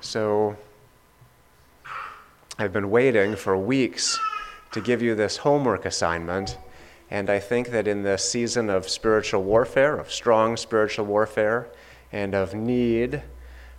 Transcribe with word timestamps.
So 0.00 0.56
I've 2.56 2.72
been 2.72 2.90
waiting 2.90 3.34
for 3.34 3.56
weeks 3.56 4.18
to 4.70 4.80
give 4.80 5.02
you 5.02 5.16
this 5.16 5.38
homework 5.38 5.84
assignment, 5.84 6.56
and 7.10 7.28
I 7.28 7.40
think 7.40 7.70
that 7.70 7.88
in 7.88 8.04
this 8.04 8.30
season 8.30 8.70
of 8.70 8.88
spiritual 8.88 9.42
warfare, 9.42 9.98
of 9.98 10.12
strong 10.12 10.56
spiritual 10.56 11.06
warfare, 11.06 11.68
and 12.12 12.34
of 12.34 12.54
need 12.54 13.22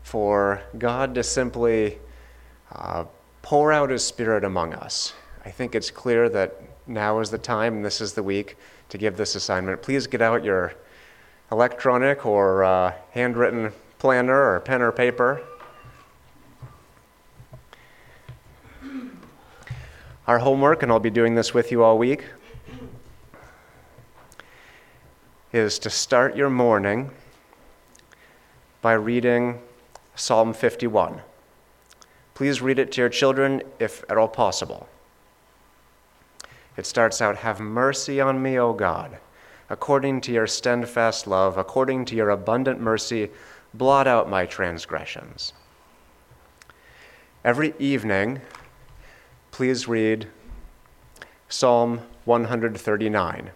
for 0.03 0.61
God 0.77 1.15
to 1.15 1.23
simply 1.23 1.99
uh, 2.73 3.05
pour 3.41 3.71
out 3.71 3.89
His 3.89 4.03
Spirit 4.03 4.43
among 4.43 4.73
us, 4.73 5.13
I 5.45 5.51
think 5.51 5.73
it's 5.73 5.89
clear 5.89 6.27
that 6.29 6.61
now 6.85 7.19
is 7.19 7.29
the 7.29 7.37
time 7.37 7.77
and 7.77 7.85
this 7.85 8.01
is 8.01 8.13
the 8.13 8.23
week 8.23 8.57
to 8.89 8.97
give 8.97 9.15
this 9.15 9.35
assignment. 9.35 9.81
Please 9.81 10.05
get 10.05 10.21
out 10.21 10.43
your 10.43 10.73
electronic 11.49 12.25
or 12.25 12.63
uh, 12.65 12.93
handwritten 13.11 13.71
planner 13.99 14.53
or 14.53 14.59
pen 14.59 14.81
or 14.81 14.91
paper. 14.91 15.41
Our 20.29 20.37
homework, 20.37 20.83
and 20.83 20.91
I'll 20.91 20.99
be 20.99 21.09
doing 21.09 21.33
this 21.33 21.55
with 21.55 21.71
you 21.71 21.81
all 21.81 21.97
week, 21.97 22.25
is 25.51 25.79
to 25.79 25.89
start 25.89 26.35
your 26.35 26.51
morning 26.51 27.09
by 28.83 28.93
reading 28.93 29.59
Psalm 30.13 30.53
51. 30.53 31.21
Please 32.35 32.61
read 32.61 32.77
it 32.77 32.91
to 32.91 33.01
your 33.01 33.09
children 33.09 33.63
if 33.79 34.03
at 34.07 34.19
all 34.19 34.27
possible. 34.27 34.87
It 36.77 36.85
starts 36.85 37.23
out 37.23 37.37
Have 37.37 37.59
mercy 37.59 38.21
on 38.21 38.39
me, 38.39 38.59
O 38.59 38.71
God, 38.71 39.17
according 39.67 40.21
to 40.21 40.31
your 40.31 40.45
steadfast 40.45 41.25
love, 41.25 41.57
according 41.57 42.05
to 42.05 42.15
your 42.15 42.29
abundant 42.29 42.79
mercy, 42.79 43.31
blot 43.73 44.05
out 44.05 44.29
my 44.29 44.45
transgressions. 44.45 45.53
Every 47.43 47.73
evening, 47.79 48.41
please 49.59 49.89
read 49.89 50.25
Psalm 51.49 51.99
139. 52.23 53.51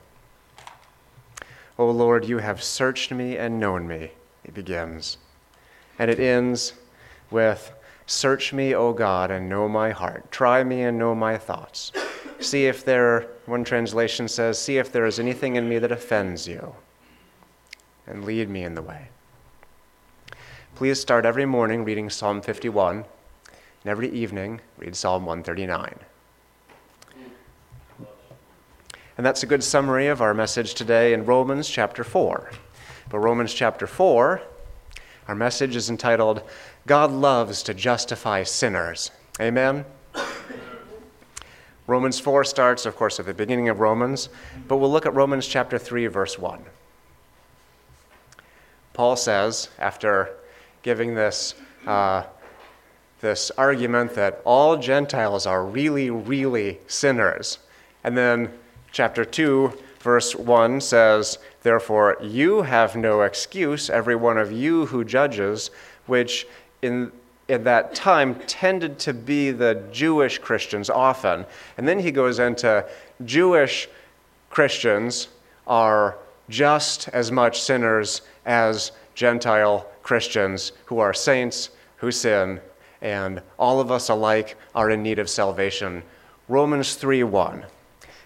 O 1.79 1.89
Lord, 1.89 2.25
you 2.25 2.39
have 2.39 2.61
searched 2.61 3.09
me 3.13 3.37
and 3.37 3.57
known 3.57 3.87
me, 3.87 4.11
it 4.43 4.53
begins. 4.53 5.17
And 5.97 6.11
it 6.11 6.19
ends 6.19 6.73
with, 7.31 7.71
Search 8.05 8.51
me, 8.51 8.75
O 8.75 8.91
God, 8.91 9.31
and 9.31 9.47
know 9.47 9.69
my 9.69 9.91
heart. 9.91 10.29
Try 10.29 10.61
me 10.65 10.81
and 10.81 10.99
know 10.99 11.15
my 11.15 11.37
thoughts 11.37 11.93
See 12.41 12.65
if 12.65 12.83
there, 12.83 13.29
one 13.45 13.63
translation 13.63 14.27
says, 14.27 14.61
see 14.61 14.77
if 14.77 14.91
there 14.91 15.05
is 15.05 15.19
anything 15.19 15.55
in 15.55 15.69
me 15.69 15.79
that 15.79 15.93
offends 15.93 16.45
you, 16.45 16.75
and 18.05 18.25
lead 18.25 18.49
me 18.49 18.65
in 18.65 18.75
the 18.75 18.81
way. 18.81 19.07
Please 20.75 20.99
start 20.99 21.25
every 21.25 21.45
morning 21.45 21.85
reading 21.85 22.09
Psalm 22.09 22.41
51, 22.41 23.05
and 23.83 23.91
every 23.91 24.09
evening 24.09 24.61
read 24.77 24.95
Psalm 24.95 25.25
139. 25.25 25.95
And 29.17 29.25
that's 29.25 29.43
a 29.43 29.45
good 29.45 29.63
summary 29.63 30.07
of 30.07 30.21
our 30.21 30.33
message 30.33 30.73
today 30.73 31.13
in 31.13 31.25
Romans 31.25 31.69
chapter 31.69 32.03
4. 32.03 32.49
But 33.09 33.19
Romans 33.19 33.53
chapter 33.53 33.85
4, 33.85 34.41
our 35.27 35.35
message 35.35 35.75
is 35.75 35.89
entitled, 35.89 36.41
God 36.87 37.11
Loves 37.11 37.61
to 37.63 37.73
Justify 37.73 38.43
Sinners. 38.43 39.11
Amen? 39.39 39.85
Romans 41.85 42.19
4 42.19 42.45
starts, 42.45 42.85
of 42.85 42.95
course, 42.95 43.19
at 43.19 43.25
the 43.25 43.33
beginning 43.33 43.67
of 43.67 43.81
Romans, 43.81 44.29
but 44.67 44.77
we'll 44.77 44.91
look 44.91 45.05
at 45.05 45.13
Romans 45.13 45.45
chapter 45.45 45.77
3, 45.77 46.07
verse 46.07 46.39
1. 46.39 46.63
Paul 48.93 49.17
says, 49.17 49.69
after 49.77 50.33
giving 50.81 51.13
this, 51.13 51.55
uh, 51.85 52.23
this 53.23 53.51
argument 53.57 54.13
that 54.15 54.41
all 54.43 54.75
Gentiles 54.75 55.47
are 55.47 55.65
really, 55.65 56.09
really 56.09 56.77
sinners, 56.87 57.57
and 58.03 58.17
then 58.17 58.51
chapter 58.91 59.23
2, 59.23 59.73
verse 60.01 60.35
1 60.35 60.81
says, 60.81 61.39
Therefore, 61.61 62.17
you 62.21 62.63
have 62.63 62.97
no 62.97 63.21
excuse, 63.21 63.89
every 63.89 64.15
one 64.15 64.37
of 64.37 64.51
you 64.51 64.85
who 64.87 65.05
judges, 65.05 65.71
which 66.05 66.45
in 66.81 67.11
at 67.49 67.63
that 67.63 67.95
time 67.95 68.35
tended 68.47 68.99
to 68.99 69.13
be 69.13 69.51
the 69.51 69.83
Jewish 69.91 70.39
Christians 70.39 70.89
often. 70.89 71.45
And 71.77 71.87
then 71.87 71.99
he 71.99 72.11
goes 72.11 72.39
into 72.39 72.85
Jewish 73.25 73.87
Christians 74.49 75.29
are 75.65 76.17
just 76.49 77.07
as 77.09 77.31
much 77.31 77.61
sinners 77.61 78.21
as 78.45 78.91
Gentile 79.15 79.87
Christians 80.03 80.73
who 80.85 80.99
are 80.99 81.13
saints 81.13 81.69
who 81.97 82.11
sin, 82.11 82.59
and 83.03 83.41
all 83.59 83.79
of 83.79 83.91
us 83.91 84.09
alike 84.09 84.57
are 84.73 84.89
in 84.89 85.03
need 85.03 85.19
of 85.19 85.29
salvation. 85.29 86.01
Romans 86.47 86.95
3:1. 86.95 87.65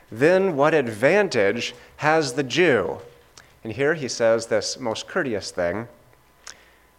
Then 0.09 0.55
what 0.55 0.73
advantage 0.73 1.75
has 1.97 2.33
the 2.33 2.43
Jew? 2.43 2.99
And 3.63 3.73
here 3.73 3.95
he 3.95 4.07
says 4.07 4.45
this 4.45 4.79
most 4.79 5.09
courteous 5.09 5.51
thing. 5.51 5.89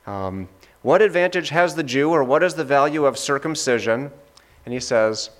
Um, 0.06 0.48
what 0.82 1.02
advantage 1.02 1.48
has 1.48 1.74
the 1.74 1.82
Jew, 1.82 2.10
or 2.10 2.22
what 2.22 2.42
is 2.42 2.54
the 2.54 2.64
value 2.64 3.06
of 3.06 3.18
circumcision? 3.18 4.10
And 4.64 4.72
he 4.72 4.80
says, 4.80 5.30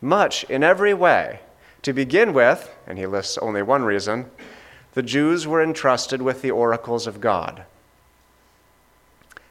Much 0.00 0.44
in 0.44 0.62
every 0.62 0.94
way. 0.94 1.40
To 1.82 1.92
begin 1.92 2.32
with, 2.32 2.74
and 2.86 2.98
he 2.98 3.06
lists 3.06 3.38
only 3.38 3.62
one 3.62 3.84
reason, 3.84 4.30
the 4.94 5.02
Jews 5.02 5.46
were 5.46 5.62
entrusted 5.62 6.20
with 6.20 6.42
the 6.42 6.50
oracles 6.50 7.06
of 7.06 7.20
God. 7.20 7.64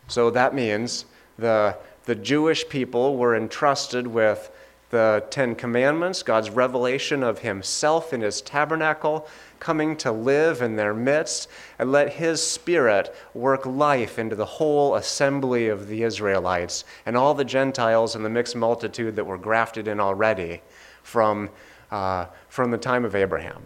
So 0.08 0.30
that 0.32 0.54
means 0.54 1.06
the, 1.38 1.78
the 2.08 2.16
Jewish 2.16 2.68
people 2.70 3.18
were 3.18 3.36
entrusted 3.36 4.08
with 4.08 4.50
the 4.92 5.26
Ten 5.30 5.56
Commandments, 5.56 6.24
God's 6.24 6.50
revelation 6.50 7.22
of 7.22 7.40
Himself 7.40 8.14
in 8.14 8.22
His 8.22 8.40
tabernacle, 8.40 9.28
coming 9.60 9.98
to 9.98 10.14
live 10.14 10.62
in 10.62 10.78
their 10.78 10.94
midst, 10.94 11.50
and 11.78 11.92
let 11.92 12.14
His 12.14 12.42
Spirit 12.42 13.14
work 13.34 13.66
life 13.66 14.18
into 14.18 14.38
the 14.38 14.46
whole 14.46 14.96
assembly 14.96 15.68
of 15.68 15.90
the 15.90 16.04
Israelites 16.04 16.86
and 17.06 17.18
all 17.18 17.34
the 17.34 17.44
Gentiles 17.44 18.16
and 18.16 18.24
the 18.24 18.30
mixed 18.30 18.56
multitude 18.56 19.18
that 19.18 19.26
were 19.26 19.38
grafted 19.38 19.90
in 19.90 20.00
already 20.00 20.62
from, 21.04 21.50
uh, 21.92 22.28
from 22.48 22.72
the 22.72 22.78
time 22.78 23.04
of 23.04 23.16
Abraham. 23.16 23.62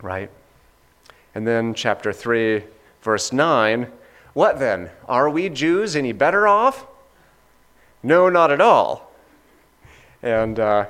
Right? 0.00 0.30
And 1.34 1.44
then, 1.44 1.74
chapter 1.74 2.12
3, 2.12 2.62
verse 3.02 3.32
9 3.32 3.90
What 4.32 4.60
then? 4.60 4.90
Are 5.08 5.28
we 5.28 5.48
Jews 5.48 5.96
any 5.96 6.12
better 6.12 6.46
off? 6.46 6.86
No, 8.02 8.28
not 8.28 8.50
at 8.50 8.60
all. 8.60 9.12
And, 10.22 10.58
uh, 10.58 10.86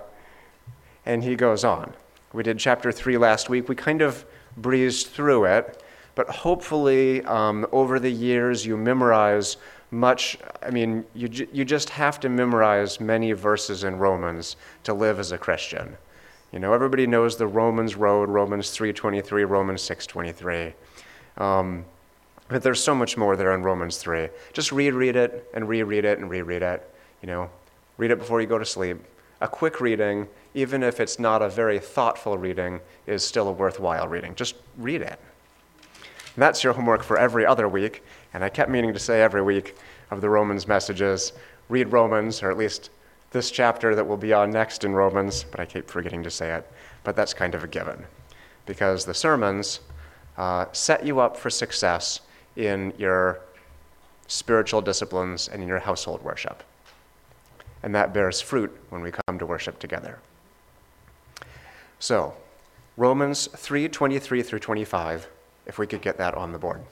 and 1.07 1.25
he 1.25 1.37
goes 1.37 1.65
on. 1.65 1.93
We 2.33 2.43
did 2.43 2.59
chapter 2.59 2.93
3 2.93 3.17
last 3.17 3.49
week. 3.49 3.69
We 3.69 3.75
kind 3.75 4.03
of 4.03 4.25
breezed 4.57 5.09
through 5.09 5.47
it, 5.47 5.83
but 6.15 6.29
hopefully, 6.29 7.25
um, 7.25 7.67
over 7.73 7.99
the 7.99 8.11
years, 8.11 8.67
you 8.67 8.77
memorize 8.77 9.57
much. 9.91 10.37
I 10.63 10.71
mean, 10.71 11.05
you, 11.15 11.29
ju- 11.29 11.49
you 11.53 11.65
just 11.65 11.91
have 11.91 12.21
to 12.21 12.29
memorize 12.29 13.01
many 13.01 13.33
verses 13.33 13.85
in 13.85 13.97
Romans 13.97 14.57
to 14.85 14.93
live 14.93 15.19
as 15.19 15.33
a 15.33 15.39
Christian. 15.39 15.97
You 16.53 16.59
know, 16.59 16.73
everybody 16.73 17.07
knows 17.07 17.37
the 17.37 17.47
Romans 17.47 17.95
road, 17.95 18.29
Romans 18.29 18.71
3.23, 18.77 19.49
Romans 19.49 19.83
6.23. 19.83 20.73
Um, 21.43 21.85
but 22.49 22.63
there's 22.63 22.83
so 22.83 22.95
much 22.95 23.17
more 23.17 23.37
there 23.37 23.55
in 23.55 23.63
Romans 23.63 23.99
3. 23.99 24.29
Just 24.53 24.73
reread 24.73 25.17
it 25.17 25.49
and 25.55 25.69
reread 25.69 26.05
it 26.05 26.19
and 26.19 26.31
reread 26.31 26.63
it. 26.63 26.91
You 27.23 27.29
know, 27.29 27.51
read 27.97 28.11
it 28.11 28.19
before 28.19 28.41
you 28.41 28.47
go 28.47 28.59
to 28.59 28.65
sleep. 28.65 28.99
A 29.41 29.49
quick 29.49 29.81
reading 29.81 30.29
even 30.55 30.83
if 30.83 30.99
it's 30.99 31.19
not 31.19 31.43
a 31.43 31.49
very 31.49 31.79
thoughtful 31.79 32.39
reading, 32.39 32.81
is 33.07 33.23
still 33.23 33.49
a 33.49 33.53
worthwhile 33.53 34.09
reading. 34.09 34.35
Just 34.35 34.57
read 34.77 35.03
it. 35.03 35.19
And 36.35 36.43
that's 36.43 36.65
your 36.65 36.73
homework 36.73 37.03
for 37.03 37.19
every 37.19 37.45
other 37.45 37.69
week. 37.69 38.03
And 38.35 38.43
I 38.43 38.49
kept 38.49 38.71
meaning 38.71 38.93
to 38.93 38.99
say 38.99 39.23
every 39.23 39.43
week 39.43 39.77
of 40.11 40.21
the 40.21 40.29
Romans 40.29 40.67
messages 40.67 41.33
read 41.69 41.93
Romans, 41.93 42.43
or 42.43 42.51
at 42.51 42.57
least 42.57 42.91
this 43.31 43.51
chapter 43.51 43.95
that 43.95 44.07
will 44.07 44.17
be 44.17 44.33
on 44.33 44.51
next 44.51 44.85
in 44.85 44.95
Romans, 44.95 45.45
but 45.45 45.61
I 45.61 45.67
keep 45.67 45.89
forgetting 45.89 46.23
to 46.23 46.31
say 46.31 46.55
it. 46.55 46.71
But 47.05 47.15
that's 47.15 47.35
kind 47.35 47.55
of 47.55 47.63
a 47.63 47.69
given. 47.69 48.05
Because 48.65 49.05
the 49.05 49.15
sermons 49.15 49.81
uh, 50.39 50.67
set 50.73 51.05
you 51.05 51.21
up 51.21 51.37
for 51.37 51.51
success 51.51 52.21
in 52.57 52.93
your 52.99 53.41
spiritual 54.27 54.81
disciplines 54.81 55.49
and 55.49 55.63
in 55.63 55.69
your 55.69 55.79
household 55.79 56.23
worship. 56.23 56.63
And 57.83 57.95
that 57.95 58.13
bears 58.13 58.41
fruit 58.41 58.77
when 58.91 59.03
we 59.03 59.11
come 59.11 59.39
to 59.39 59.47
worship 59.47 59.79
together. 59.79 60.19
So, 61.99 62.35
Romans 62.97 63.49
3:23 63.49 64.43
through 64.43 64.59
25, 64.59 65.29
if 65.67 65.79
we 65.79 65.87
could 65.87 66.03
get 66.03 66.17
that 66.19 66.35
on 66.35 66.53
the 66.53 66.59
board. 66.59 66.83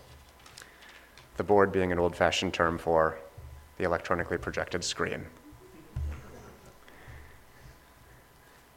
The 1.37 1.44
board 1.44 1.73
being 1.73 1.93
an 1.93 1.99
old-fashioned 1.99 2.55
term 2.55 2.79
for 2.79 3.19
the 3.77 3.85
electronically 3.85 4.38
projected 4.38 4.85
screen. 4.85 5.27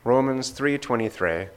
Romans 0.04 0.52
3:23 0.52 1.50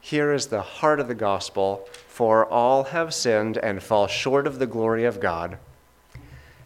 Here 0.00 0.32
is 0.32 0.46
the 0.46 0.62
heart 0.62 0.98
of 1.00 1.08
the 1.08 1.14
gospel, 1.14 1.88
for 2.08 2.46
all 2.46 2.84
have 2.84 3.14
sinned 3.14 3.58
and 3.58 3.82
fall 3.82 4.06
short 4.06 4.46
of 4.46 4.58
the 4.58 4.66
glory 4.66 5.04
of 5.04 5.20
God, 5.20 5.58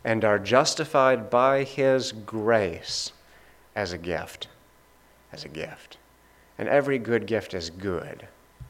and 0.04 0.24
are 0.24 0.38
justified 0.38 1.30
by 1.30 1.64
his 1.64 2.12
grace 2.12 3.12
as 3.74 3.92
a 3.92 3.98
gift. 3.98 4.48
As 5.32 5.44
a 5.44 5.48
gift. 5.48 5.96
And 6.58 6.68
every 6.68 6.98
good 6.98 7.26
gift 7.26 7.54
is 7.54 7.70
good. 7.70 8.28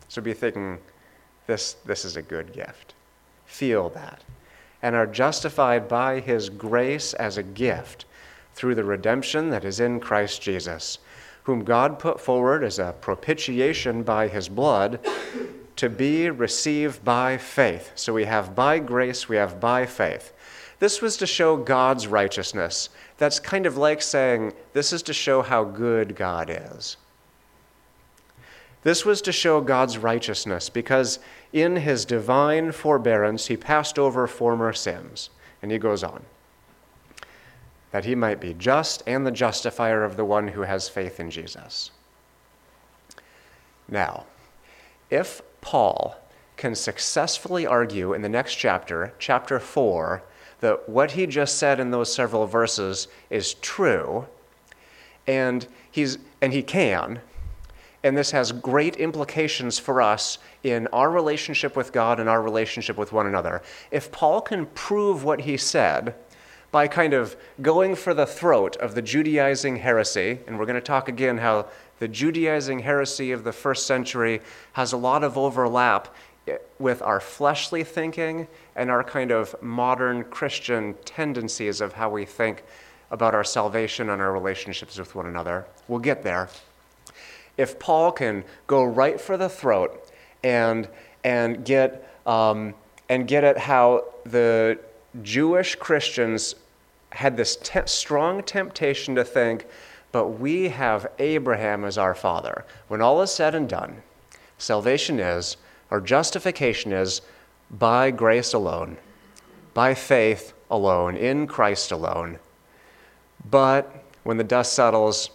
So 0.09 0.23
be 0.23 0.33
thinking, 0.33 0.79
this, 1.47 1.75
this 1.85 2.05
is 2.05 2.17
a 2.17 2.23
good 2.23 2.53
gift. 2.53 2.95
Feel 3.47 3.91
that. 3.91 4.23
And 4.83 4.95
are 4.95 5.07
justified 5.07 5.89
by 5.89 6.21
his 6.21 6.49
grace 6.49 7.15
as 7.15 7.37
a 7.37 7.43
gift 7.43 8.05
through 8.55 8.77
the 8.77 8.85
redemption 8.85 9.51
that 9.51 9.65
is 9.65 9.81
in 9.81 9.99
Christ 9.99 10.41
Jesus, 10.41 10.99
whom 11.43 11.65
God 11.65 11.99
put 11.99 12.21
forward 12.21 12.63
as 12.63 12.79
a 12.79 12.95
propitiation 13.01 14.03
by 14.03 14.29
his 14.29 14.49
blood 14.49 15.01
to 15.77 15.91
be 15.91 16.31
received 16.31 17.05
by 17.05 17.37
faith. 17.37 17.91
So 17.95 18.13
we 18.13 18.25
have 18.25 18.55
by 18.55 18.79
grace, 18.79 19.29
we 19.29 19.37
have 19.37 19.59
by 19.59 19.87
faith. 19.87 20.33
This 20.79 21.01
was 21.01 21.17
to 21.19 21.27
show 21.27 21.57
God's 21.57 22.07
righteousness. 22.07 22.89
That's 23.19 23.39
kind 23.39 23.67
of 23.67 23.77
like 23.77 24.03
saying, 24.03 24.53
this 24.73 24.93
is 24.93 25.03
to 25.05 25.13
show 25.13 25.43
how 25.43 25.65
good 25.65 26.17
God 26.17 26.51
is. 26.51 26.97
This 28.83 29.05
was 29.05 29.23
to 29.23 29.33
show 29.33 29.61
God's 29.61 29.97
righteousness 29.97 30.69
because 30.69 31.19
in 31.53 31.77
his 31.77 32.05
divine 32.05 32.73
forbearance 32.73 33.47
he 33.47 33.57
passed 33.57 33.99
over 33.99 34.27
former 34.27 34.73
sins. 34.73 35.31
And 35.63 35.73
he 35.73 35.79
goes 35.79 36.05
on 36.05 36.23
that 37.95 38.05
he 38.05 38.17
might 38.17 38.41
be 38.41 38.53
just 38.55 39.05
and 39.07 39.25
the 39.25 39.31
justifier 39.31 40.03
of 40.03 40.17
the 40.17 40.25
one 40.25 40.49
who 40.49 40.63
has 40.63 40.89
faith 40.89 41.21
in 41.21 41.31
Jesus. 41.31 41.93
Now, 43.89 44.27
if 45.11 45.41
Paul 45.61 46.17
can 46.57 46.75
successfully 46.75 47.69
argue 47.69 48.13
in 48.13 48.21
the 48.21 48.29
next 48.29 48.57
chapter, 48.57 49.15
chapter 49.21 49.61
4, 49.61 50.25
that 50.65 50.89
what 50.89 51.11
he 51.11 51.27
just 51.27 51.59
said 51.59 51.79
in 51.79 51.91
those 51.91 52.11
several 52.11 52.47
verses 52.47 53.07
is 53.29 53.53
true, 53.53 54.25
and, 55.27 55.69
he's, 55.91 56.17
and 56.41 56.55
he 56.55 56.63
can, 56.63 57.21
and 58.03 58.17
this 58.17 58.31
has 58.31 58.51
great 58.51 58.97
implications 58.97 59.79
for 59.79 60.01
us 60.01 60.39
in 60.63 60.87
our 60.87 61.11
relationship 61.11 61.77
with 61.77 61.93
God 61.93 62.19
and 62.19 62.31
our 62.31 62.41
relationship 62.41 62.97
with 62.97 63.13
one 63.13 63.27
another. 63.27 63.61
If 63.91 64.11
Paul 64.11 64.41
can 64.41 64.65
prove 64.69 65.23
what 65.23 65.43
he 65.43 65.59
said, 65.59 66.15
by 66.71 66.89
kind 66.89 67.13
of 67.13 67.37
going 67.61 67.95
for 67.95 68.15
the 68.15 68.27
throat 68.27 68.75
of 68.79 68.95
the 68.95 69.03
Judaizing 69.03 69.77
heresy, 69.77 70.41
and 70.47 70.59
we're 70.59 70.65
going 70.65 70.75
to 70.75 70.81
talk 70.81 71.11
again 71.11 71.37
how 71.37 71.67
the 71.99 72.09
Judaizing 72.09 72.79
heresy 72.79 73.33
of 73.33 73.45
the 73.45 73.53
first 73.53 73.87
century 73.87 74.41
has 74.73 74.95
a 74.95 74.97
lot 74.97 75.23
of 75.23 75.37
overlap 75.37 76.09
with 76.79 77.01
our 77.03 77.21
fleshly 77.21 77.85
thinking 77.85 78.47
and 78.77 78.91
our 78.91 79.03
kind 79.03 79.31
of 79.31 79.55
modern 79.63 80.25
Christian 80.25 80.95
tendencies 81.05 81.81
of 81.81 81.95
how 81.95 82.11
we 82.11 82.25
think 82.25 82.65
about 83.11 83.35
our 83.35 83.45
salvation 83.45 84.11
and 84.11 84.21
our 84.21 84.33
relationships 84.33 84.99
with 84.99 85.15
one 85.15 85.27
another. 85.27 85.67
We'll 85.89 86.01
get 86.01 86.23
there. 86.23 86.49
If 87.57 87.79
Paul 87.79 88.13
can 88.13 88.45
go 88.67 88.85
right 88.85 89.21
for 89.21 89.37
the 89.37 89.49
throat 89.49 90.11
and, 90.43 90.89
and, 91.23 91.65
get, 91.65 92.09
um, 92.27 92.75
and 93.09 93.29
get 93.29 93.45
at 93.45 93.57
how 93.57 94.05
the 94.25 94.79
Jewish 95.23 95.77
Christians 95.77 96.57
had 97.11 97.37
this 97.37 97.57
te- 97.57 97.87
strong 97.87 98.43
temptation 98.43 99.15
to 99.15 99.25
think, 99.25 99.67
but 100.11 100.29
we 100.41 100.69
have 100.69 101.07
Abraham 101.19 101.85
as 101.85 101.97
our 101.97 102.15
father. 102.15 102.65
When 102.89 103.01
all 103.01 103.23
is 103.23 103.33
said 103.33 103.55
and 103.55 103.69
done, 103.69 104.03
salvation 104.59 105.21
is, 105.21 105.57
or 105.95 106.01
justification 106.01 106.93
is, 106.93 107.23
by 107.71 108.11
grace 108.11 108.53
alone, 108.53 108.97
by 109.75 109.95
faith 109.95 110.53
alone, 110.69 111.17
in 111.17 111.47
Christ 111.47 111.93
alone. 111.93 112.41
But 113.49 114.05
when 114.25 114.37
the 114.37 114.43
dust 114.43 114.73
settles, 114.73 115.31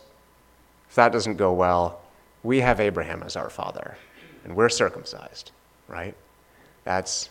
if 0.90 0.96
that 0.96 1.14
doesn't 1.14 1.38
go 1.38 1.54
well, 1.54 2.02
we 2.44 2.60
have 2.60 2.82
Abraham 2.82 3.24
as 3.24 3.38
our 3.38 3.50
father, 3.50 3.98
and 4.44 4.54
we're 4.54 4.68
circumcised, 4.68 5.52
right? 5.88 6.16
That's 6.84 7.30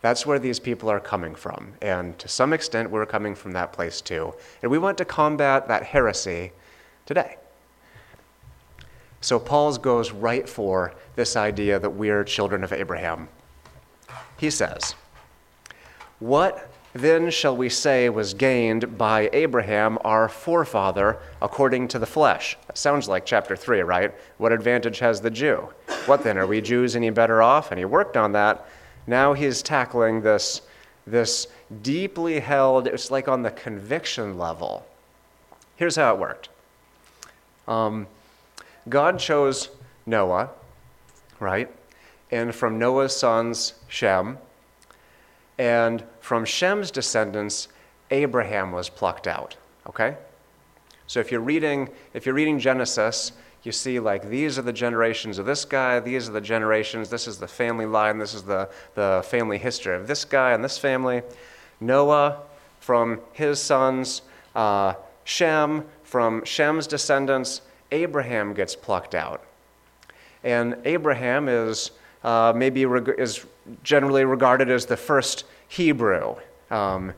that's 0.00 0.26
where 0.26 0.40
these 0.40 0.58
people 0.58 0.88
are 0.90 1.00
coming 1.00 1.36
from. 1.36 1.74
And 1.80 2.18
to 2.18 2.28
some 2.28 2.52
extent, 2.52 2.90
we're 2.90 3.06
coming 3.06 3.34
from 3.34 3.52
that 3.52 3.72
place 3.72 4.00
too. 4.00 4.32
And 4.62 4.70
we 4.70 4.78
want 4.78 4.98
to 4.98 5.04
combat 5.04 5.66
that 5.68 5.82
heresy 5.82 6.52
today. 7.04 7.36
So 9.20 9.38
Paul's 9.38 9.78
goes 9.78 10.12
right 10.12 10.48
for 10.48 10.94
this 11.16 11.36
idea 11.36 11.78
that 11.78 11.90
we're 11.90 12.24
children 12.24 12.62
of 12.62 12.72
Abraham. 12.72 13.28
He 14.36 14.50
says, 14.50 14.94
What 16.20 16.70
then 16.92 17.30
shall 17.30 17.56
we 17.56 17.68
say 17.68 18.08
was 18.08 18.34
gained 18.34 18.96
by 18.96 19.28
Abraham, 19.32 19.98
our 20.04 20.28
forefather, 20.28 21.18
according 21.42 21.88
to 21.88 21.98
the 21.98 22.06
flesh? 22.06 22.56
That 22.66 22.78
sounds 22.78 23.08
like 23.08 23.26
chapter 23.26 23.56
3, 23.56 23.82
right? 23.82 24.14
What 24.38 24.52
advantage 24.52 25.00
has 25.00 25.20
the 25.20 25.30
Jew? 25.30 25.68
What 26.06 26.22
then? 26.22 26.38
Are 26.38 26.46
we 26.46 26.60
Jews 26.60 26.96
any 26.96 27.10
better 27.10 27.42
off? 27.42 27.70
And 27.70 27.78
he 27.78 27.84
worked 27.84 28.16
on 28.16 28.32
that 28.32 28.66
now 29.08 29.32
he's 29.32 29.62
tackling 29.62 30.20
this, 30.20 30.60
this 31.06 31.48
deeply 31.82 32.40
held, 32.40 32.86
it's 32.86 33.10
like 33.10 33.26
on 33.26 33.42
the 33.42 33.50
conviction 33.50 34.36
level. 34.36 34.86
Here's 35.76 35.96
how 35.96 36.14
it 36.14 36.20
worked 36.20 36.50
um, 37.66 38.06
God 38.88 39.18
chose 39.18 39.70
Noah, 40.06 40.50
right? 41.40 41.70
And 42.30 42.54
from 42.54 42.78
Noah's 42.78 43.16
sons, 43.16 43.74
Shem. 43.88 44.38
And 45.58 46.04
from 46.20 46.44
Shem's 46.44 46.90
descendants, 46.90 47.68
Abraham 48.10 48.72
was 48.72 48.88
plucked 48.88 49.26
out, 49.26 49.56
okay? 49.86 50.16
So 51.06 51.20
if 51.20 51.32
you're 51.32 51.40
reading, 51.40 51.88
if 52.14 52.26
you're 52.26 52.34
reading 52.34 52.58
Genesis, 52.58 53.32
you 53.62 53.72
see 53.72 53.98
like 53.98 54.28
these 54.28 54.58
are 54.58 54.62
the 54.62 54.72
generations 54.72 55.38
of 55.38 55.46
this 55.46 55.64
guy, 55.64 56.00
these 56.00 56.28
are 56.28 56.32
the 56.32 56.40
generations, 56.40 57.10
this 57.10 57.26
is 57.26 57.38
the 57.38 57.48
family 57.48 57.86
line, 57.86 58.18
this 58.18 58.34
is 58.34 58.42
the, 58.42 58.68
the 58.94 59.22
family 59.26 59.58
history 59.58 59.96
of 59.96 60.06
this 60.06 60.24
guy 60.24 60.52
and 60.52 60.62
this 60.62 60.78
family. 60.78 61.22
Noah 61.80 62.38
from 62.80 63.20
his 63.32 63.60
sons, 63.60 64.22
uh, 64.54 64.94
Shem 65.24 65.84
from 66.02 66.44
Shem's 66.44 66.86
descendants, 66.86 67.60
Abraham 67.92 68.54
gets 68.54 68.76
plucked 68.76 69.14
out. 69.14 69.42
And 70.44 70.76
Abraham 70.84 71.48
is 71.48 71.90
uh, 72.24 72.52
maybe 72.54 72.86
reg- 72.86 73.14
is 73.18 73.44
generally 73.82 74.24
regarded 74.24 74.70
as 74.70 74.86
the 74.86 74.96
first 74.96 75.44
Hebrew. 75.68 76.36
Um, 76.70 77.12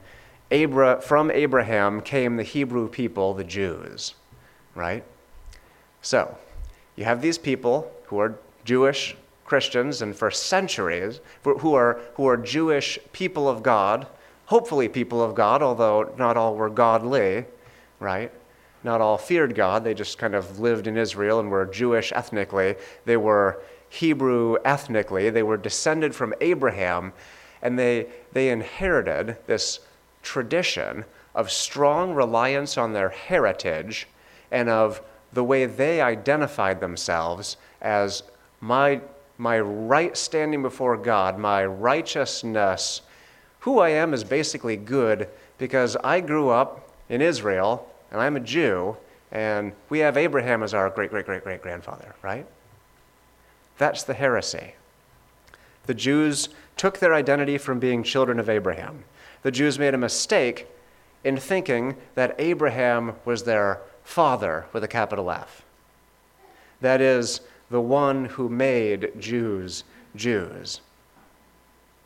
Abra- 0.50 1.00
from 1.00 1.31
Abraham 1.31 2.00
came 2.00 2.37
the 2.37 2.43
Hebrew 2.43 2.88
people, 2.88 3.35
the 3.35 3.44
Jews, 3.44 4.14
right? 4.75 5.04
So, 6.02 6.37
you 6.97 7.04
have 7.04 7.23
these 7.23 7.38
people 7.38 7.90
who 8.06 8.18
are 8.18 8.38
Jewish 8.64 9.16
Christians 9.44 10.02
and 10.02 10.14
for 10.14 10.30
centuries, 10.30 11.21
who 11.42 11.75
are, 11.75 12.00
who 12.14 12.26
are 12.26 12.37
Jewish 12.37 12.99
people 13.12 13.49
of 13.49 13.62
God, 13.62 14.06
hopefully 14.47 14.88
people 14.88 15.23
of 15.23 15.35
God, 15.35 15.62
although 15.62 16.12
not 16.16 16.37
all 16.37 16.54
were 16.56 16.71
godly, 16.71 17.44
right? 18.00 18.33
Not 18.82 19.00
all 19.00 19.18
feared 19.18 19.54
God. 19.54 19.84
They 19.84 19.94
just 19.94 20.18
kind 20.18 20.34
of 20.34 20.58
lived 20.58 20.87
in 20.87 20.96
Israel 20.96 21.40
and 21.40 21.50
were 21.50 21.66
Jewish 21.66 22.12
ethnically. 22.12 22.76
They 23.04 23.16
were 23.16 23.62
Hebrew 23.88 24.56
ethnically. 24.64 25.30
They 25.30 25.42
were 25.42 25.56
descended 25.56 26.14
from 26.14 26.32
Abraham, 26.40 27.12
and 27.60 27.78
they, 27.78 28.06
they 28.32 28.49
inherited 28.49 29.37
this 29.46 29.80
tradition 30.22 31.04
of 31.34 31.50
strong 31.50 32.14
reliance 32.14 32.78
on 32.78 32.92
their 32.92 33.10
heritage 33.10 34.06
and 34.50 34.68
of 34.68 35.02
the 35.32 35.44
way 35.44 35.66
they 35.66 36.00
identified 36.00 36.80
themselves 36.80 37.56
as 37.80 38.22
my, 38.60 39.00
my 39.38 39.60
right 39.60 40.16
standing 40.16 40.62
before 40.62 40.96
God, 40.96 41.38
my 41.38 41.64
righteousness. 41.64 43.02
Who 43.60 43.78
I 43.78 43.90
am 43.90 44.14
is 44.14 44.25
basically 44.25 44.76
good 44.76 45.28
because 45.58 45.96
I 45.96 46.20
grew 46.20 46.49
up 46.49 46.90
in 47.08 47.20
Israel 47.20 47.87
and 48.11 48.21
I'm 48.21 48.37
a 48.37 48.40
Jew 48.40 48.97
and 49.33 49.73
we 49.88 50.00
have 50.00 50.17
Abraham 50.17 50.62
as 50.62 50.75
our 50.75 50.90
great, 50.90 51.11
great, 51.11 51.26
great, 51.26 51.45
great 51.45 51.62
grandfather, 51.62 52.14
right? 52.23 52.47
That's 53.79 54.02
the 54.02 54.14
heresy. 54.14 54.75
The 55.87 55.95
Jews 55.95 56.49
took 56.76 56.99
their 56.99 57.14
identity 57.14 57.59
from 57.59 57.79
being 57.79 58.02
children 58.02 58.40
of 58.40 58.49
Abraham. 58.49 59.05
The 59.43 59.50
Jews 59.50 59.79
made 59.79 59.95
a 59.95 59.99
mistake 59.99 60.67
in 61.25 61.37
thinking 61.37 61.97
that 62.14 62.35
Abraham 62.38 63.14
was 63.25 63.45
their 63.45 63.81
Father 64.02 64.67
with 64.73 64.83
a 64.83 64.88
capital 64.88 65.31
F. 65.31 65.64
That 66.81 67.00
is, 67.00 67.40
the 67.71 67.81
one 67.81 68.25
who 68.25 68.49
made 68.49 69.12
Jews 69.21 69.85
Jews. 70.17 70.81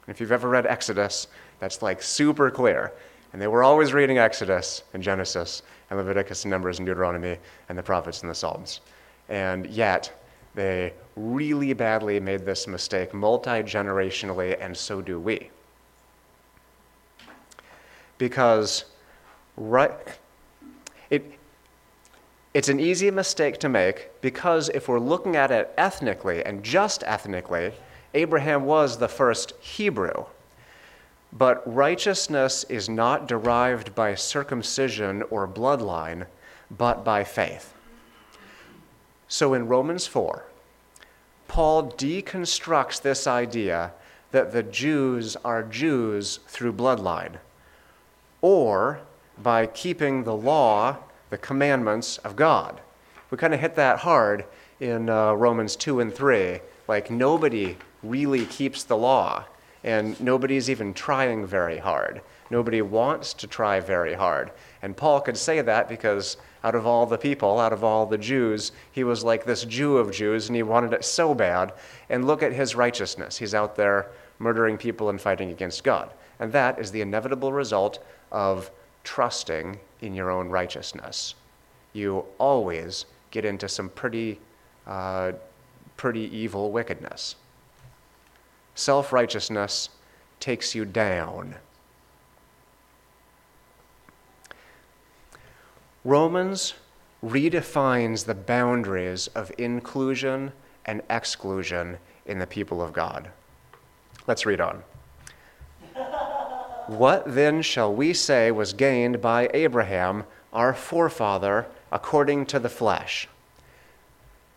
If 0.07 0.21
you've 0.21 0.33
ever 0.33 0.51
read 0.51 0.67
Exodus, 0.67 1.27
that's 1.59 1.81
like 1.81 2.03
super 2.03 2.51
clear. 2.51 2.93
And 3.33 3.41
they 3.41 3.47
were 3.47 3.65
always 3.65 3.95
reading 3.95 4.19
Exodus 4.19 4.83
and 4.93 5.03
Genesis 5.03 5.63
and 5.91 5.99
Leviticus 5.99 6.45
and 6.45 6.51
Numbers 6.51 6.79
and 6.79 6.87
Deuteronomy 6.87 7.39
and 7.69 7.79
the 7.79 7.83
prophets 7.83 8.23
and 8.23 8.31
the 8.31 8.35
Psalms. 8.35 8.81
And 9.29 9.67
yet, 9.67 10.13
they 10.55 10.93
really 11.17 11.73
badly 11.73 12.21
made 12.21 12.45
this 12.45 12.67
mistake 12.67 13.13
multi 13.13 13.63
generationally, 13.63 14.57
and 14.61 14.77
so 14.77 15.01
do 15.03 15.19
we. 15.19 15.51
because 18.19 18.85
right, 19.57 20.19
it, 21.11 21.39
it's 22.53 22.69
an 22.69 22.81
easy 22.81 23.11
mistake 23.11 23.59
to 23.59 23.69
make 23.69 24.11
because 24.21 24.69
if 24.71 24.89
we're 24.89 25.01
looking 25.01 25.37
at 25.37 25.51
it 25.51 25.73
ethnically 25.77 26.45
and 26.45 26.63
just 26.63 27.03
ethnically, 27.07 27.73
Abraham 28.15 28.65
was 28.65 28.99
the 28.99 29.09
first 29.09 29.53
Hebrew. 29.61 30.25
But 31.37 31.63
righteousness 31.67 32.65
is 32.69 32.89
not 32.89 33.27
derived 33.27 33.95
by 33.95 34.15
circumcision 34.15 35.23
or 35.31 35.49
bloodline, 35.49 36.27
but 36.71 37.05
by 37.05 37.25
faith. 37.25 37.75
So 39.27 39.53
in 39.53 39.67
Romans 39.67 40.07
4, 40.07 40.45
Paul 41.49 41.91
deconstructs 41.93 43.03
this 43.03 43.27
idea 43.27 43.93
that 44.31 44.53
the 44.53 44.63
Jews 44.63 45.37
are 45.45 45.65
Jews 45.65 46.39
through 46.47 46.75
bloodline, 46.75 47.39
or 48.41 49.01
by 49.43 49.67
keeping 49.67 50.23
the 50.23 50.37
law, 50.37 50.99
the 51.31 51.39
commandments 51.39 52.19
of 52.19 52.37
God. 52.37 52.81
We 53.31 53.39
kind 53.39 53.55
of 53.55 53.61
hit 53.61 53.75
that 53.75 54.01
hard 54.01 54.45
in 54.79 55.09
uh, 55.09 55.33
Romans 55.33 55.75
2 55.75 55.99
and 55.99 56.15
3. 56.15 56.61
Like, 56.87 57.11
nobody 57.11 57.77
really 58.03 58.47
keeps 58.47 58.85
the 58.85 58.97
law 58.97 59.47
and 59.85 60.19
nobody's 60.19 60.71
even 60.71 60.95
trying 60.95 61.47
very 61.47 61.79
hard. 61.79 62.23
Nobody 62.51 62.81
wants 62.83 63.35
to 63.35 63.47
try 63.47 63.81
very 63.81 64.15
hard. 64.15 64.51
And 64.83 64.97
Paul 64.97 65.21
could 65.21 65.37
say 65.37 65.61
that 65.61 65.89
because 65.89 66.39
out 66.65 66.75
of 66.75 66.87
all 66.87 67.05
the 67.05 67.19
people, 67.19 67.61
out 67.61 67.73
of 67.73 67.85
all 67.85 68.07
the 68.07 68.19
Jews, 68.19 68.73
he 68.93 69.05
was 69.05 69.23
like 69.23 69.45
this 69.45 69.65
Jew 69.65 69.99
of 69.99 70.11
Jews 70.11 70.49
and 70.49 70.57
he 70.57 70.63
wanted 70.63 70.95
it 70.95 71.05
so 71.05 71.35
bad. 71.35 71.73
And 72.09 72.27
look 72.27 72.43
at 72.43 72.53
his 72.53 72.75
righteousness. 72.75 73.37
He's 73.37 73.55
out 73.55 73.77
there 73.77 74.07
murdering 74.39 74.79
people 74.79 75.11
and 75.11 75.21
fighting 75.21 75.51
against 75.51 75.85
God. 75.85 76.11
And 76.41 76.51
that 76.53 76.79
is 76.79 76.91
the 76.91 77.03
inevitable 77.03 77.53
result 77.53 78.03
of 78.33 78.71
trusting 79.05 79.79
in 80.01 80.15
your 80.15 80.31
own 80.31 80.49
righteousness. 80.49 81.35
You 81.93 82.25
always 82.39 83.05
get 83.31 83.45
into 83.45 83.69
some 83.69 83.91
pretty, 83.91 84.41
uh, 84.87 85.33
pretty 85.97 86.35
evil 86.35 86.73
wickedness. 86.73 87.37
Self 88.75 89.13
righteousness 89.13 89.91
takes 90.41 90.75
you 90.75 90.85
down. 90.85 91.57
Romans 96.05 96.75
redefines 97.25 98.27
the 98.27 98.35
boundaries 98.35 99.29
of 99.29 99.51
inclusion 99.57 100.53
and 100.85 101.03
exclusion 101.09 101.97
in 102.27 102.39
the 102.39 102.47
people 102.47 102.83
of 102.83 102.93
God. 102.93 103.31
Let's 104.27 104.45
read 104.45 104.61
on. 104.61 104.83
what 106.87 107.25
then 107.27 107.63
shall 107.63 107.95
we 107.95 108.13
say 108.13 108.51
was 108.51 108.75
gained 108.75 109.23
by 109.23 109.49
Abraham, 109.55 110.25
our 110.53 110.75
forefather, 110.75 111.67
according 111.91 112.47
to 112.47 112.59
the 112.59 112.69
flesh? 112.69 113.29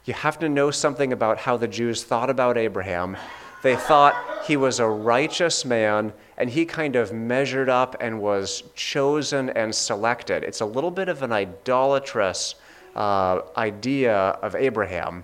You 0.03 0.13
have 0.13 0.39
to 0.39 0.50
know 0.50 0.71
something 0.71 1.13
about 1.13 1.38
how 1.38 1.55
the 1.55 1.67
Jews 1.67 2.03
thought 2.03 2.29
about 2.29 2.57
Abraham 2.57 3.15
they 3.61 3.75
thought 3.75 4.15
he 4.45 4.55
was 4.57 4.79
a 4.79 4.87
righteous 4.87 5.65
man 5.65 6.13
and 6.37 6.49
he 6.49 6.65
kind 6.65 6.95
of 6.95 7.11
measured 7.11 7.69
up 7.69 7.95
and 7.99 8.21
was 8.21 8.63
chosen 8.75 9.49
and 9.51 9.73
selected. 9.73 10.43
It's 10.43 10.61
a 10.61 10.65
little 10.65 10.91
bit 10.91 11.09
of 11.09 11.23
an 11.23 11.31
idolatrous 11.31 12.55
uh, 12.95 13.41
idea 13.57 14.15
of 14.15 14.55
Abraham 14.55 15.23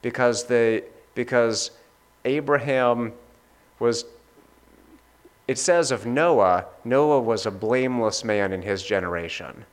because, 0.00 0.44
the, 0.44 0.82
because 1.14 1.70
Abraham 2.24 3.12
was, 3.78 4.04
it 5.46 5.58
says 5.58 5.90
of 5.90 6.06
Noah, 6.06 6.66
Noah 6.84 7.20
was 7.20 7.46
a 7.46 7.50
blameless 7.50 8.24
man 8.24 8.52
in 8.52 8.62
his 8.62 8.82
generation. 8.82 9.64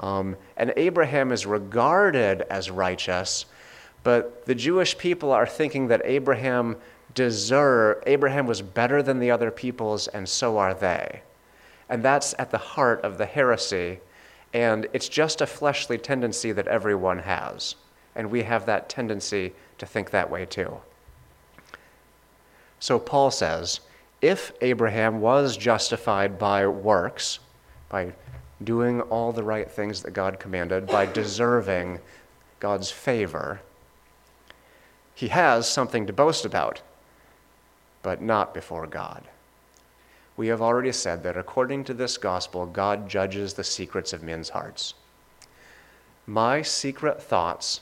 Um, 0.00 0.36
and 0.56 0.72
Abraham 0.76 1.30
is 1.30 1.44
regarded 1.44 2.42
as 2.50 2.70
righteous, 2.70 3.44
but 4.02 4.46
the 4.46 4.54
Jewish 4.54 4.96
people 4.96 5.30
are 5.30 5.46
thinking 5.46 5.88
that 5.88 6.00
Abraham 6.04 6.76
deserve, 7.14 8.02
Abraham 8.06 8.46
was 8.46 8.62
better 8.62 9.02
than 9.02 9.18
the 9.18 9.30
other 9.30 9.50
peoples, 9.50 10.08
and 10.08 10.28
so 10.28 10.58
are 10.58 10.74
they. 10.74 11.22
And 11.88 12.02
that's 12.02 12.34
at 12.38 12.50
the 12.50 12.58
heart 12.58 13.02
of 13.02 13.18
the 13.18 13.26
heresy. 13.26 14.00
And 14.52 14.86
it's 14.92 15.08
just 15.08 15.40
a 15.40 15.46
fleshly 15.46 15.98
tendency 15.98 16.52
that 16.52 16.68
everyone 16.68 17.18
has. 17.18 17.74
And 18.14 18.30
we 18.30 18.42
have 18.44 18.66
that 18.66 18.88
tendency 18.88 19.52
to 19.78 19.86
think 19.86 20.10
that 20.10 20.30
way 20.30 20.46
too. 20.46 20.78
So 22.78 22.98
Paul 22.98 23.30
says 23.30 23.80
if 24.20 24.52
Abraham 24.60 25.20
was 25.20 25.56
justified 25.56 26.38
by 26.38 26.66
works, 26.66 27.38
by 27.88 28.12
doing 28.62 29.00
all 29.02 29.32
the 29.32 29.42
right 29.42 29.70
things 29.70 30.02
that 30.02 30.12
God 30.12 30.38
commanded, 30.38 30.86
by 30.86 31.06
deserving 31.06 31.98
God's 32.58 32.90
favor, 32.90 33.60
he 35.14 35.28
has 35.28 35.68
something 35.68 36.06
to 36.06 36.12
boast 36.12 36.44
about 36.44 36.82
but 38.02 38.22
not 38.22 38.54
before 38.54 38.86
God. 38.86 39.24
We 40.36 40.48
have 40.48 40.62
already 40.62 40.92
said 40.92 41.22
that 41.22 41.36
according 41.36 41.84
to 41.84 41.94
this 41.94 42.16
gospel, 42.16 42.66
God 42.66 43.08
judges 43.08 43.54
the 43.54 43.64
secrets 43.64 44.12
of 44.12 44.22
men's 44.22 44.50
hearts. 44.50 44.94
My 46.26 46.62
secret 46.62 47.20
thoughts 47.22 47.80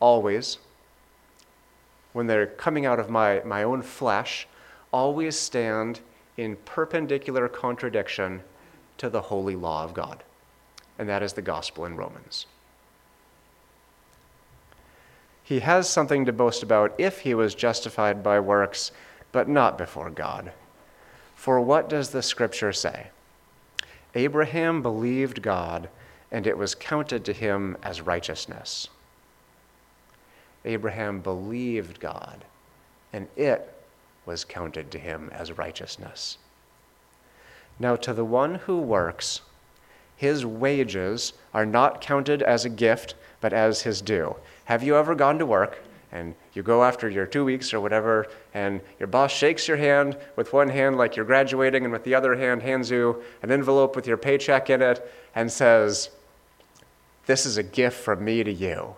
always, 0.00 0.58
when 2.12 2.26
they're 2.26 2.46
coming 2.46 2.86
out 2.86 2.98
of 2.98 3.10
my, 3.10 3.42
my 3.44 3.62
own 3.62 3.82
flesh, 3.82 4.46
always 4.92 5.38
stand 5.38 6.00
in 6.36 6.56
perpendicular 6.64 7.48
contradiction 7.48 8.42
to 8.98 9.10
the 9.10 9.20
holy 9.20 9.56
law 9.56 9.84
of 9.84 9.94
God. 9.94 10.22
And 10.98 11.08
that 11.08 11.22
is 11.22 11.32
the 11.32 11.42
gospel 11.42 11.84
in 11.84 11.96
Romans 11.96 12.46
he 15.42 15.60
has 15.60 15.88
something 15.88 16.24
to 16.24 16.32
boast 16.32 16.62
about 16.62 16.94
if 16.98 17.20
he 17.20 17.34
was 17.34 17.54
justified 17.54 18.22
by 18.22 18.38
works, 18.40 18.92
but 19.32 19.48
not 19.48 19.76
before 19.76 20.10
God. 20.10 20.52
For 21.34 21.60
what 21.60 21.88
does 21.88 22.10
the 22.10 22.22
scripture 22.22 22.72
say? 22.72 23.08
Abraham 24.14 24.82
believed 24.82 25.42
God, 25.42 25.88
and 26.30 26.46
it 26.46 26.56
was 26.56 26.74
counted 26.74 27.24
to 27.24 27.32
him 27.32 27.76
as 27.82 28.00
righteousness. 28.00 28.88
Abraham 30.64 31.20
believed 31.20 31.98
God, 31.98 32.44
and 33.12 33.26
it 33.36 33.74
was 34.24 34.44
counted 34.44 34.90
to 34.92 34.98
him 34.98 35.30
as 35.32 35.58
righteousness. 35.58 36.38
Now, 37.78 37.96
to 37.96 38.12
the 38.12 38.24
one 38.24 38.56
who 38.56 38.78
works, 38.78 39.40
his 40.16 40.46
wages 40.46 41.32
are 41.52 41.66
not 41.66 42.00
counted 42.00 42.42
as 42.42 42.64
a 42.64 42.70
gift, 42.70 43.14
but 43.40 43.52
as 43.52 43.82
his 43.82 44.00
due. 44.00 44.36
Have 44.72 44.82
you 44.82 44.96
ever 44.96 45.14
gone 45.14 45.38
to 45.38 45.44
work 45.44 45.84
and 46.12 46.34
you 46.54 46.62
go 46.62 46.82
after 46.82 47.06
your 47.10 47.26
two 47.26 47.44
weeks 47.44 47.74
or 47.74 47.80
whatever, 47.82 48.26
and 48.54 48.80
your 48.98 49.06
boss 49.06 49.30
shakes 49.30 49.68
your 49.68 49.76
hand 49.76 50.16
with 50.34 50.54
one 50.54 50.70
hand 50.70 50.96
like 50.96 51.14
you're 51.14 51.26
graduating, 51.26 51.84
and 51.84 51.92
with 51.92 52.04
the 52.04 52.14
other 52.14 52.34
hand 52.34 52.62
hands 52.62 52.90
you 52.90 53.22
an 53.42 53.52
envelope 53.52 53.94
with 53.94 54.06
your 54.06 54.16
paycheck 54.16 54.70
in 54.70 54.80
it 54.80 55.12
and 55.34 55.52
says, 55.52 56.08
This 57.26 57.44
is 57.44 57.58
a 57.58 57.62
gift 57.62 58.00
from 58.02 58.24
me 58.24 58.42
to 58.44 58.50
you. 58.50 58.96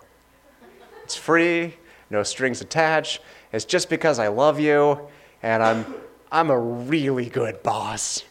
It's 1.03 1.17
free, 1.17 1.75
no 2.09 2.23
strings 2.23 2.61
attached. 2.61 3.19
It's 3.51 3.65
just 3.65 3.89
because 3.89 4.17
I 4.17 4.29
love 4.29 4.61
you, 4.61 4.97
and 5.43 5.61
I'm, 5.61 5.85
I'm 6.31 6.51
a 6.51 6.57
really 6.57 7.27
good 7.27 7.61
boss. 7.63 8.23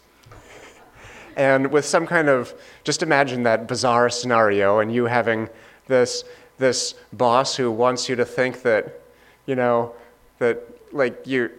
And 1.37 1.71
with 1.71 1.85
some 1.85 2.07
kind 2.07 2.31
of, 2.31 2.55
just 2.85 3.03
imagine 3.03 3.43
that 3.43 3.69
bizarre 3.69 4.09
scenario, 4.09 4.79
and 4.79 4.91
you 4.91 5.05
having 5.05 5.51
this 5.89 6.25
this 6.59 6.95
boss 7.13 7.57
who 7.57 7.71
wants 7.71 8.09
you 8.09 8.17
to 8.17 8.25
think 8.25 8.63
that, 8.63 9.01
you 9.47 9.55
know, 9.55 9.95
that 10.39 10.63
like 10.93 11.27
you 11.27 11.51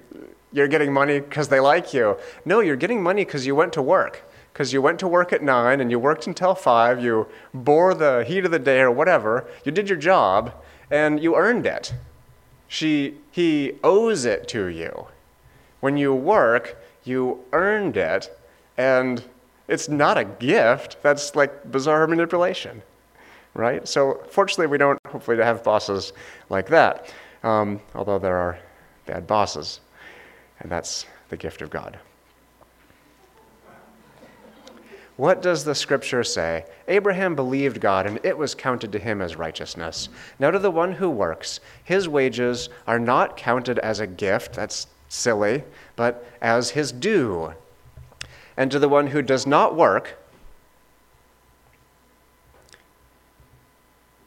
you're 0.51 0.67
getting 0.69 0.93
money 0.93 1.19
because 1.19 1.49
they 1.49 1.59
like 1.59 1.93
you. 1.93 2.17
No, 2.45 2.61
you're 2.61 2.77
getting 2.77 3.03
money 3.03 3.25
because 3.25 3.45
you 3.45 3.55
went 3.55 3.73
to 3.73 3.81
work. 3.81 4.23
Because 4.53 4.71
you 4.71 4.81
went 4.81 4.99
to 4.99 5.07
work 5.07 5.33
at 5.33 5.43
nine 5.43 5.81
and 5.81 5.91
you 5.91 5.99
worked 5.99 6.27
until 6.27 6.55
five, 6.55 7.03
you 7.03 7.27
bore 7.53 7.93
the 7.93 8.23
heat 8.25 8.45
of 8.45 8.51
the 8.51 8.59
day 8.59 8.79
or 8.79 8.89
whatever, 8.89 9.45
you 9.65 9.71
did 9.73 9.89
your 9.89 9.97
job, 9.97 10.53
and 10.89 11.21
you 11.21 11.35
earned 11.35 11.65
it. 11.65 11.93
She, 12.69 13.17
he 13.31 13.73
owes 13.83 14.23
it 14.23 14.47
to 14.49 14.67
you. 14.67 15.07
When 15.81 15.97
you 15.97 16.15
work, 16.15 16.81
you 17.03 17.43
earned 17.51 17.97
it, 17.97 18.31
and 18.77 19.21
it's 19.67 19.89
not 19.89 20.17
a 20.17 20.23
gift. 20.23 21.03
That's 21.03 21.35
like 21.35 21.69
bizarre 21.69 22.07
manipulation 22.07 22.81
right? 23.55 23.87
So 23.87 24.21
fortunately, 24.29 24.67
we 24.67 24.77
don't 24.77 24.99
hopefully 25.07 25.37
have 25.37 25.63
bosses 25.63 26.13
like 26.49 26.67
that, 26.67 27.11
um, 27.43 27.81
although 27.95 28.19
there 28.19 28.37
are 28.37 28.59
bad 29.05 29.25
bosses, 29.25 29.79
and 30.59 30.71
that's 30.71 31.05
the 31.29 31.37
gift 31.37 31.61
of 31.61 31.69
God. 31.69 31.97
What 35.17 35.41
does 35.41 35.63
the 35.63 35.75
scripture 35.75 36.25
say? 36.25 36.65
Abraham 36.89 37.35
believed 37.35 37.79
God, 37.79 38.05
and 38.05 38.19
it 38.23 38.37
was 38.37 38.53
counted 38.53 38.91
to 38.91 38.99
him 38.99 39.21
as 39.21 39.37
righteousness. 39.37 40.09
Now, 40.39 40.51
to 40.51 40.59
the 40.59 40.71
one 40.71 40.91
who 40.91 41.09
works, 41.09 41.61
his 41.85 42.09
wages 42.09 42.67
are 42.85 42.99
not 42.99 43.37
counted 43.37 43.79
as 43.79 44.01
a 44.01 44.07
gift, 44.07 44.53
that's 44.53 44.87
silly, 45.07 45.63
but 45.95 46.25
as 46.41 46.71
his 46.71 46.91
due. 46.91 47.53
And 48.57 48.69
to 48.71 48.79
the 48.79 48.89
one 48.89 49.07
who 49.07 49.21
does 49.21 49.47
not 49.47 49.75
work, 49.75 50.17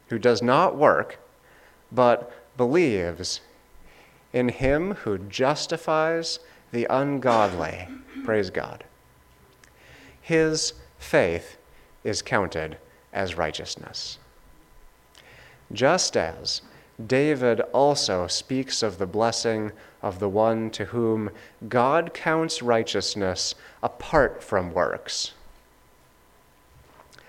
who 0.09 0.19
does 0.19 0.41
not 0.41 0.75
work, 0.75 1.19
but 1.91 2.31
believes 2.57 3.41
in 4.33 4.49
him 4.49 4.95
who 4.95 5.17
justifies 5.17 6.39
the 6.71 6.85
ungodly. 6.89 7.87
Praise 8.23 8.49
God. 8.49 8.83
His 10.21 10.73
faith 10.97 11.57
is 12.03 12.21
counted 12.21 12.77
as 13.13 13.37
righteousness. 13.37 14.19
Just 15.71 16.17
as 16.17 16.61
David 17.05 17.61
also 17.73 18.27
speaks 18.27 18.83
of 18.83 18.97
the 18.97 19.07
blessing 19.07 19.71
of 20.01 20.19
the 20.19 20.29
one 20.29 20.69
to 20.71 20.85
whom 20.85 21.29
God 21.67 22.13
counts 22.13 22.61
righteousness 22.61 23.55
apart 23.81 24.43
from 24.43 24.73
works. 24.73 25.33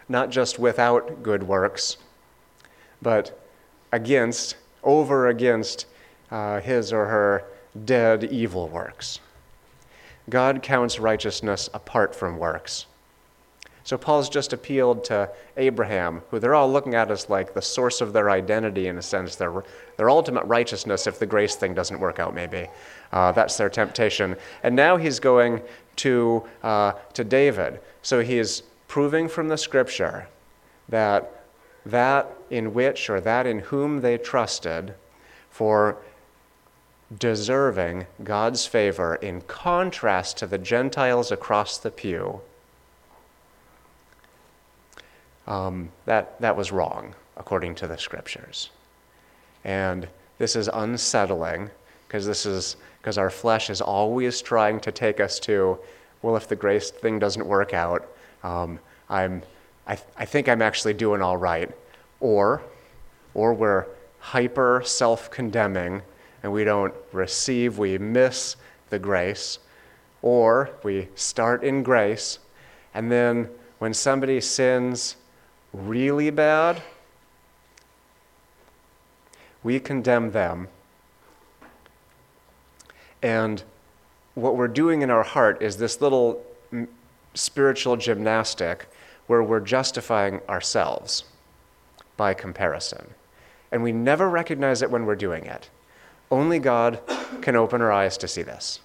Not 0.08 0.30
just 0.30 0.58
without 0.58 1.22
good 1.22 1.44
works, 1.44 1.98
but 3.02 3.38
against, 3.92 4.56
over 4.82 5.28
against 5.28 5.86
uh, 6.30 6.60
his 6.60 6.92
or 6.92 7.06
her 7.06 7.44
dead 7.84 8.24
evil 8.24 8.68
works. 8.68 9.20
God 10.28 10.62
counts 10.62 10.98
righteousness 10.98 11.68
apart 11.74 12.14
from 12.14 12.38
works. 12.38 12.86
So 13.82 13.96
Paul's 13.98 14.28
just 14.28 14.52
appealed 14.52 15.04
to 15.04 15.28
Abraham, 15.56 16.22
who 16.30 16.38
they're 16.38 16.54
all 16.54 16.70
looking 16.70 16.94
at 16.94 17.10
as 17.10 17.28
like 17.28 17.54
the 17.54 17.62
source 17.62 18.00
of 18.00 18.12
their 18.12 18.30
identity 18.30 18.86
in 18.86 18.98
a 18.98 19.02
sense, 19.02 19.34
their, 19.36 19.64
their 19.96 20.10
ultimate 20.10 20.44
righteousness 20.44 21.06
if 21.06 21.18
the 21.18 21.26
grace 21.26 21.56
thing 21.56 21.74
doesn't 21.74 21.98
work 21.98 22.18
out, 22.18 22.34
maybe. 22.34 22.68
Uh, 23.12 23.32
that's 23.32 23.56
their 23.56 23.70
temptation. 23.70 24.36
And 24.62 24.76
now 24.76 24.96
he's 24.96 25.18
going 25.18 25.60
to, 25.96 26.44
uh, 26.62 26.92
to 27.14 27.24
David. 27.24 27.80
So 28.02 28.22
he 28.22 28.38
is 28.38 28.62
proving 28.86 29.28
from 29.28 29.48
the 29.48 29.56
scripture 29.56 30.28
that 30.88 31.39
that 31.86 32.30
in 32.50 32.74
which 32.74 33.08
or 33.08 33.20
that 33.20 33.46
in 33.46 33.58
whom 33.58 34.00
they 34.00 34.18
trusted 34.18 34.94
for 35.50 35.96
deserving 37.18 38.06
God's 38.22 38.66
favor 38.66 39.16
in 39.16 39.40
contrast 39.42 40.36
to 40.38 40.46
the 40.46 40.58
Gentiles 40.58 41.32
across 41.32 41.78
the 41.78 41.90
pew 41.90 42.40
um, 45.46 45.90
that, 46.04 46.40
that 46.40 46.56
was 46.56 46.70
wrong 46.70 47.14
according 47.36 47.74
to 47.76 47.86
the 47.86 47.98
scriptures. 47.98 48.70
And 49.64 50.06
this 50.38 50.54
is 50.54 50.68
unsettling 50.72 51.70
because 52.06 52.26
this 52.26 52.46
is 52.46 52.76
because 53.00 53.18
our 53.18 53.30
flesh 53.30 53.70
is 53.70 53.80
always 53.80 54.42
trying 54.42 54.78
to 54.80 54.92
take 54.92 55.20
us 55.20 55.40
to, 55.40 55.78
well, 56.22 56.36
if 56.36 56.48
the 56.48 56.56
grace 56.56 56.90
thing 56.90 57.18
doesn't 57.18 57.46
work 57.46 57.72
out, 57.72 58.06
um, 58.42 58.78
I'm, 59.08 59.42
I, 59.90 59.98
I 60.16 60.24
think 60.24 60.48
I'm 60.48 60.62
actually 60.62 60.94
doing 60.94 61.20
all 61.20 61.36
right. 61.36 61.68
Or, 62.20 62.62
or 63.34 63.52
we're 63.52 63.86
hyper 64.20 64.82
self 64.84 65.32
condemning 65.32 66.02
and 66.44 66.52
we 66.52 66.62
don't 66.62 66.94
receive, 67.12 67.76
we 67.76 67.98
miss 67.98 68.54
the 68.88 69.00
grace. 69.00 69.58
Or 70.22 70.70
we 70.84 71.08
start 71.14 71.64
in 71.64 71.82
grace, 71.82 72.38
and 72.92 73.10
then 73.10 73.48
when 73.78 73.94
somebody 73.94 74.38
sins 74.42 75.16
really 75.72 76.28
bad, 76.28 76.82
we 79.62 79.80
condemn 79.80 80.32
them. 80.32 80.68
And 83.22 83.62
what 84.34 84.56
we're 84.56 84.68
doing 84.68 85.00
in 85.00 85.10
our 85.10 85.22
heart 85.22 85.62
is 85.62 85.78
this 85.78 86.02
little 86.02 86.44
spiritual 87.32 87.96
gymnastic 87.96 88.86
where 89.30 89.44
we're 89.44 89.60
justifying 89.60 90.40
ourselves 90.48 91.22
by 92.16 92.34
comparison. 92.34 93.14
And 93.70 93.80
we 93.80 93.92
never 93.92 94.28
recognize 94.28 94.82
it 94.82 94.90
when 94.90 95.06
we're 95.06 95.14
doing 95.14 95.46
it. 95.46 95.70
Only 96.32 96.58
God 96.58 96.98
can 97.40 97.54
open 97.54 97.80
our 97.80 97.92
eyes 97.92 98.18
to 98.18 98.26
see 98.26 98.42
this. 98.42 98.80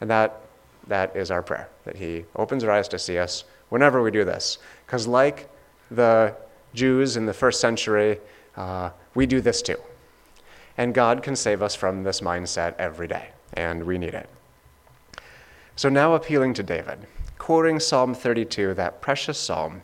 And 0.00 0.08
that, 0.08 0.40
that 0.86 1.16
is 1.16 1.32
our 1.32 1.42
prayer, 1.42 1.68
that 1.84 1.96
He 1.96 2.26
opens 2.36 2.62
our 2.62 2.70
eyes 2.70 2.86
to 2.90 2.98
see 3.00 3.18
us 3.18 3.42
whenever 3.70 4.00
we 4.00 4.12
do 4.12 4.24
this. 4.24 4.58
Because, 4.86 5.08
like 5.08 5.50
the 5.90 6.32
Jews 6.74 7.16
in 7.16 7.26
the 7.26 7.34
first 7.34 7.60
century, 7.60 8.20
uh, 8.56 8.90
we 9.16 9.26
do 9.26 9.40
this 9.40 9.62
too. 9.62 9.80
And 10.76 10.94
God 10.94 11.24
can 11.24 11.34
save 11.34 11.60
us 11.60 11.74
from 11.74 12.04
this 12.04 12.20
mindset 12.20 12.76
every 12.78 13.08
day, 13.08 13.30
and 13.54 13.82
we 13.82 13.98
need 13.98 14.14
it. 14.14 14.28
So 15.74 15.88
now 15.88 16.14
appealing 16.14 16.54
to 16.54 16.62
David, 16.62 17.00
quoting 17.36 17.80
Psalm 17.80 18.14
32, 18.14 18.74
that 18.74 19.00
precious 19.00 19.38
psalm 19.38 19.82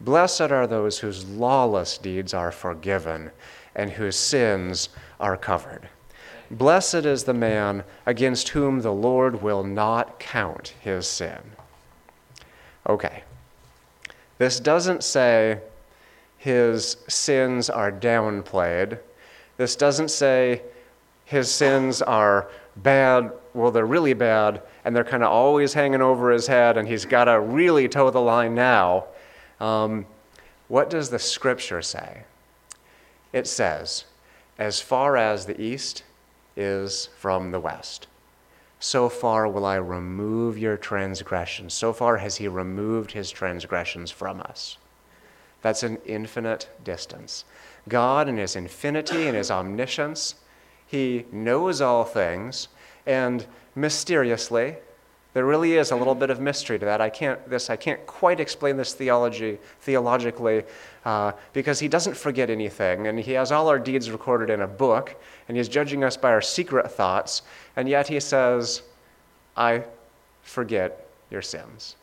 Blessed 0.00 0.52
are 0.52 0.66
those 0.66 0.98
whose 0.98 1.24
lawless 1.24 1.98
deeds 1.98 2.34
are 2.34 2.52
forgiven 2.52 3.30
and 3.74 3.90
whose 3.90 4.16
sins 4.16 4.88
are 5.18 5.36
covered. 5.36 5.88
Blessed 6.50 7.06
is 7.06 7.24
the 7.24 7.34
man 7.34 7.82
against 8.04 8.50
whom 8.50 8.80
the 8.80 8.92
Lord 8.92 9.42
will 9.42 9.64
not 9.64 10.18
count 10.18 10.74
his 10.80 11.06
sin. 11.06 11.40
Okay, 12.88 13.24
this 14.38 14.60
doesn't 14.60 15.02
say 15.02 15.60
his 16.38 16.98
sins 17.08 17.68
are 17.68 17.90
downplayed. 17.90 18.98
This 19.56 19.74
doesn't 19.74 20.10
say 20.10 20.62
his 21.24 21.50
sins 21.50 22.02
are 22.02 22.48
bad, 22.76 23.32
well, 23.54 23.70
they're 23.72 23.86
really 23.86 24.12
bad, 24.12 24.62
and 24.84 24.94
they're 24.94 25.02
kind 25.02 25.24
of 25.24 25.32
always 25.32 25.72
hanging 25.72 26.02
over 26.02 26.30
his 26.30 26.46
head, 26.46 26.76
and 26.76 26.86
he's 26.86 27.04
got 27.04 27.24
to 27.24 27.40
really 27.40 27.88
toe 27.88 28.10
the 28.10 28.20
line 28.20 28.54
now. 28.54 29.06
Um, 29.60 30.06
what 30.68 30.90
does 30.90 31.10
the 31.10 31.18
scripture 31.18 31.82
say? 31.82 32.24
It 33.32 33.46
says, 33.46 34.04
as 34.58 34.80
far 34.80 35.16
as 35.16 35.46
the 35.46 35.60
east 35.60 36.02
is 36.56 37.08
from 37.18 37.50
the 37.50 37.60
west 37.60 38.06
so 38.78 39.08
far 39.08 39.48
will 39.48 39.64
I 39.64 39.76
remove 39.76 40.58
your 40.58 40.76
transgressions. 40.76 41.72
So 41.74 41.92
far 41.92 42.18
has 42.18 42.36
he 42.36 42.48
removed 42.48 43.12
his 43.12 43.30
transgressions 43.30 44.10
from 44.10 44.40
us. 44.40 44.78
That's 45.62 45.82
an 45.82 45.98
infinite 46.04 46.68
distance. 46.84 47.44
God, 47.88 48.28
in 48.28 48.36
his 48.36 48.54
infinity 48.54 49.26
and 49.26 49.36
his 49.36 49.50
omniscience, 49.50 50.36
he 50.86 51.24
knows 51.32 51.80
all 51.80 52.04
things, 52.04 52.68
and 53.06 53.46
mysteriously, 53.74 54.76
there 55.36 55.44
really 55.44 55.74
is 55.74 55.90
a 55.90 55.96
little 55.96 56.14
bit 56.14 56.30
of 56.30 56.40
mystery 56.40 56.78
to 56.78 56.86
that. 56.86 57.02
I 57.02 57.10
can't 57.10 57.46
this 57.46 57.68
I 57.68 57.76
can't 57.76 58.06
quite 58.06 58.40
explain 58.40 58.78
this 58.78 58.94
theology 58.94 59.58
theologically 59.82 60.64
uh, 61.04 61.32
because 61.52 61.78
he 61.78 61.88
doesn't 61.88 62.16
forget 62.16 62.48
anything, 62.48 63.06
and 63.06 63.20
he 63.20 63.32
has 63.32 63.52
all 63.52 63.68
our 63.68 63.78
deeds 63.78 64.10
recorded 64.10 64.48
in 64.48 64.62
a 64.62 64.66
book, 64.66 65.14
and 65.46 65.58
he's 65.58 65.68
judging 65.68 66.02
us 66.04 66.16
by 66.16 66.30
our 66.30 66.40
secret 66.40 66.90
thoughts, 66.90 67.42
and 67.76 67.86
yet 67.86 68.08
he 68.08 68.18
says, 68.18 68.80
"I 69.58 69.82
forget 70.40 71.06
your 71.28 71.42
sins." 71.42 71.96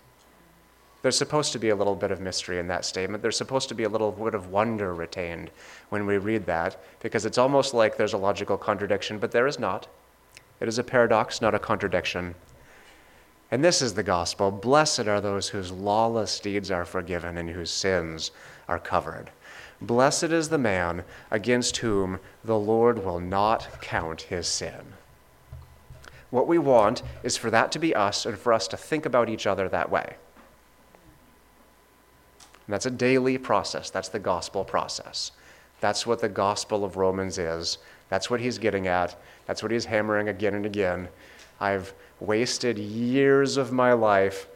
There's 1.01 1.17
supposed 1.17 1.53
to 1.53 1.57
be 1.57 1.69
a 1.69 1.75
little 1.75 1.95
bit 1.95 2.11
of 2.11 2.21
mystery 2.21 2.59
in 2.59 2.67
that 2.67 2.85
statement. 2.85 3.23
There's 3.23 3.35
supposed 3.35 3.67
to 3.69 3.73
be 3.73 3.85
a 3.85 3.89
little 3.89 4.11
bit 4.11 4.35
of 4.35 4.51
wonder 4.51 4.93
retained 4.93 5.49
when 5.89 6.05
we 6.05 6.19
read 6.19 6.45
that, 6.45 6.77
because 6.99 7.25
it's 7.25 7.39
almost 7.39 7.73
like 7.73 7.97
there's 7.97 8.13
a 8.13 8.25
logical 8.29 8.59
contradiction, 8.59 9.17
but 9.17 9.31
there 9.31 9.47
is 9.47 9.57
not. 9.57 9.87
It 10.59 10.67
is 10.67 10.77
a 10.77 10.83
paradox, 10.83 11.41
not 11.41 11.55
a 11.55 11.59
contradiction. 11.59 12.35
And 13.53 13.63
this 13.63 13.83
is 13.83 13.93
the 13.93 14.01
gospel 14.01 14.49
Blessed 14.49 15.01
are 15.01 15.21
those 15.21 15.49
whose 15.49 15.71
lawless 15.71 16.39
deeds 16.39 16.71
are 16.71 16.85
forgiven 16.85 17.37
and 17.37 17.51
whose 17.51 17.69
sins 17.69 18.31
are 18.67 18.79
covered. 18.79 19.29
Blessed 19.79 20.23
is 20.23 20.49
the 20.49 20.57
man 20.57 21.03
against 21.29 21.77
whom 21.77 22.19
the 22.43 22.57
Lord 22.57 23.05
will 23.05 23.19
not 23.19 23.79
count 23.79 24.23
his 24.23 24.47
sin. 24.47 24.93
What 26.31 26.47
we 26.47 26.57
want 26.57 27.03
is 27.21 27.37
for 27.37 27.51
that 27.51 27.71
to 27.73 27.77
be 27.77 27.93
us 27.93 28.25
and 28.25 28.39
for 28.39 28.53
us 28.53 28.67
to 28.69 28.75
think 28.75 29.05
about 29.05 29.29
each 29.29 29.45
other 29.45 29.69
that 29.69 29.91
way. 29.91 30.15
And 32.65 32.73
that's 32.73 32.87
a 32.87 32.91
daily 32.91 33.37
process. 33.37 33.91
That's 33.91 34.09
the 34.09 34.17
gospel 34.17 34.63
process. 34.65 35.31
That's 35.79 36.07
what 36.07 36.21
the 36.21 36.27
gospel 36.27 36.83
of 36.83 36.97
Romans 36.97 37.37
is. 37.37 37.77
That's 38.09 38.31
what 38.31 38.39
he's 38.39 38.57
getting 38.57 38.87
at. 38.87 39.15
That's 39.45 39.61
what 39.61 39.71
he's 39.71 39.85
hammering 39.85 40.27
again 40.27 40.55
and 40.55 40.65
again. 40.65 41.07
I've 41.59 41.93
wasted 42.25 42.77
years 42.77 43.57
of 43.57 43.71
my 43.71 43.93
life 43.93 44.47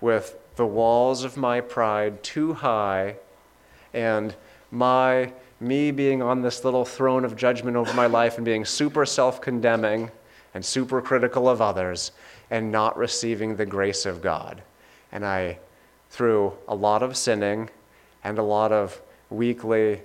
with 0.00 0.36
the 0.56 0.66
walls 0.66 1.24
of 1.24 1.36
my 1.36 1.60
pride 1.60 2.22
too 2.22 2.54
high 2.54 3.16
and 3.92 4.34
my 4.70 5.32
me 5.60 5.90
being 5.90 6.22
on 6.22 6.42
this 6.42 6.64
little 6.64 6.84
throne 6.84 7.24
of 7.24 7.36
judgment 7.36 7.76
over 7.76 7.92
my 7.94 8.06
life 8.06 8.36
and 8.36 8.44
being 8.44 8.64
super 8.64 9.06
self-condemning 9.06 10.10
and 10.54 10.64
super 10.64 11.00
critical 11.00 11.48
of 11.48 11.60
others 11.60 12.12
and 12.50 12.70
not 12.70 12.96
receiving 12.96 13.56
the 13.56 13.66
grace 13.66 14.06
of 14.06 14.20
God. 14.20 14.62
And 15.12 15.24
I 15.24 15.58
through 16.10 16.52
a 16.68 16.74
lot 16.74 17.02
of 17.02 17.16
sinning 17.16 17.70
and 18.22 18.38
a 18.38 18.42
lot 18.42 18.72
of 18.72 19.00
weekly, 19.30 20.00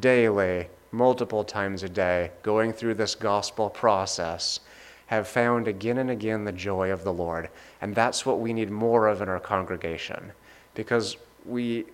daily, 0.00 0.68
multiple 0.90 1.44
times 1.44 1.82
a 1.82 1.88
day, 1.88 2.30
going 2.42 2.72
through 2.72 2.94
this 2.94 3.14
gospel 3.14 3.70
process, 3.70 4.60
have 5.06 5.28
found 5.28 5.68
again 5.68 5.98
and 5.98 6.10
again 6.10 6.44
the 6.44 6.52
joy 6.52 6.90
of 6.90 7.04
the 7.04 7.12
Lord. 7.12 7.50
And 7.80 7.94
that's 7.94 8.24
what 8.24 8.40
we 8.40 8.52
need 8.52 8.70
more 8.70 9.08
of 9.08 9.20
in 9.20 9.28
our 9.28 9.40
congregation 9.40 10.32
because 10.74 11.16
we 11.44 11.84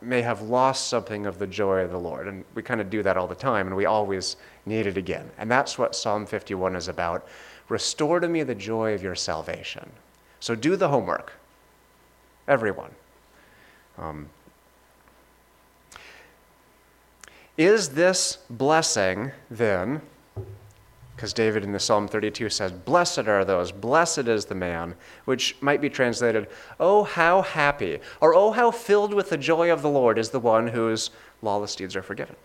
may 0.00 0.22
have 0.22 0.42
lost 0.42 0.88
something 0.88 1.26
of 1.26 1.38
the 1.38 1.46
joy 1.46 1.80
of 1.80 1.90
the 1.90 1.98
Lord. 1.98 2.28
And 2.28 2.44
we 2.54 2.62
kind 2.62 2.80
of 2.80 2.90
do 2.90 3.02
that 3.02 3.16
all 3.16 3.26
the 3.26 3.34
time, 3.34 3.66
and 3.66 3.76
we 3.76 3.86
always 3.86 4.36
need 4.64 4.86
it 4.86 4.96
again. 4.96 5.30
And 5.38 5.50
that's 5.50 5.76
what 5.78 5.96
Psalm 5.96 6.24
51 6.24 6.76
is 6.76 6.88
about. 6.88 7.26
Restore 7.68 8.20
to 8.20 8.28
me 8.28 8.42
the 8.42 8.54
joy 8.54 8.94
of 8.94 9.02
your 9.02 9.14
salvation. 9.14 9.90
So 10.40 10.54
do 10.54 10.76
the 10.76 10.88
homework, 10.88 11.32
everyone. 12.46 12.94
Um, 13.98 14.28
is 17.56 17.88
this 17.88 18.38
blessing 18.48 19.32
then? 19.50 20.00
Because 21.18 21.32
David 21.32 21.64
in 21.64 21.72
the 21.72 21.80
Psalm 21.80 22.06
32 22.06 22.48
says, 22.48 22.70
Blessed 22.70 23.26
are 23.26 23.44
those, 23.44 23.72
blessed 23.72 24.28
is 24.28 24.44
the 24.44 24.54
man, 24.54 24.94
which 25.24 25.56
might 25.60 25.80
be 25.80 25.90
translated, 25.90 26.46
Oh, 26.78 27.02
how 27.02 27.42
happy, 27.42 27.98
or 28.20 28.36
Oh, 28.36 28.52
how 28.52 28.70
filled 28.70 29.12
with 29.12 29.28
the 29.28 29.36
joy 29.36 29.72
of 29.72 29.82
the 29.82 29.90
Lord 29.90 30.16
is 30.16 30.30
the 30.30 30.38
one 30.38 30.68
whose 30.68 31.10
lawless 31.42 31.74
deeds 31.74 31.96
are 31.96 32.04
forgiven. 32.04 32.36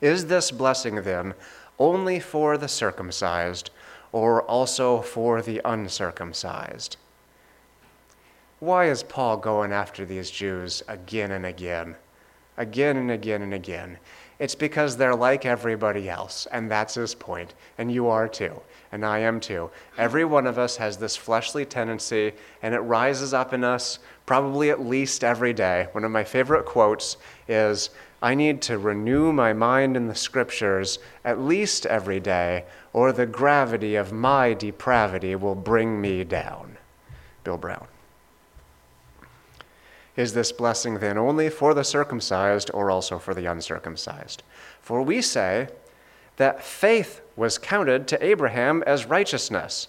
Is 0.00 0.26
this 0.26 0.50
blessing 0.50 1.02
then 1.02 1.34
only 1.78 2.18
for 2.18 2.58
the 2.58 2.66
circumcised, 2.66 3.70
or 4.10 4.42
also 4.42 5.02
for 5.02 5.40
the 5.40 5.60
uncircumcised? 5.64 6.96
Why 8.58 8.86
is 8.86 9.04
Paul 9.04 9.36
going 9.36 9.70
after 9.70 10.04
these 10.04 10.32
Jews 10.32 10.82
again 10.88 11.30
and 11.30 11.46
again? 11.46 11.94
Again 12.56 12.96
and 12.96 13.12
again 13.12 13.42
and 13.42 13.54
again. 13.54 13.98
It's 14.40 14.54
because 14.54 14.96
they're 14.96 15.14
like 15.14 15.44
everybody 15.44 16.08
else, 16.08 16.46
and 16.50 16.70
that's 16.70 16.94
his 16.94 17.14
point. 17.14 17.52
And 17.76 17.92
you 17.92 18.08
are 18.08 18.26
too, 18.26 18.58
and 18.90 19.04
I 19.04 19.18
am 19.18 19.38
too. 19.38 19.70
Every 19.98 20.24
one 20.24 20.46
of 20.46 20.58
us 20.58 20.78
has 20.78 20.96
this 20.96 21.14
fleshly 21.14 21.66
tendency, 21.66 22.32
and 22.62 22.74
it 22.74 22.80
rises 22.80 23.34
up 23.34 23.52
in 23.52 23.62
us 23.62 23.98
probably 24.24 24.70
at 24.70 24.80
least 24.80 25.24
every 25.24 25.52
day. 25.52 25.88
One 25.92 26.04
of 26.04 26.10
my 26.10 26.24
favorite 26.24 26.64
quotes 26.64 27.18
is 27.48 27.90
I 28.22 28.34
need 28.34 28.62
to 28.62 28.78
renew 28.78 29.30
my 29.30 29.52
mind 29.52 29.94
in 29.94 30.08
the 30.08 30.14
scriptures 30.14 30.98
at 31.22 31.38
least 31.38 31.84
every 31.84 32.18
day, 32.18 32.64
or 32.94 33.12
the 33.12 33.26
gravity 33.26 33.94
of 33.94 34.10
my 34.10 34.54
depravity 34.54 35.36
will 35.36 35.54
bring 35.54 36.00
me 36.00 36.24
down. 36.24 36.78
Bill 37.44 37.58
Brown. 37.58 37.88
Is 40.20 40.34
this 40.34 40.52
blessing 40.52 40.98
then 40.98 41.16
only 41.16 41.48
for 41.48 41.72
the 41.72 41.82
circumcised 41.82 42.70
or 42.74 42.90
also 42.90 43.18
for 43.18 43.32
the 43.32 43.46
uncircumcised? 43.46 44.42
For 44.82 45.00
we 45.00 45.22
say 45.22 45.68
that 46.36 46.62
faith 46.62 47.22
was 47.36 47.56
counted 47.56 48.06
to 48.08 48.22
Abraham 48.22 48.82
as 48.86 49.06
righteousness. 49.06 49.88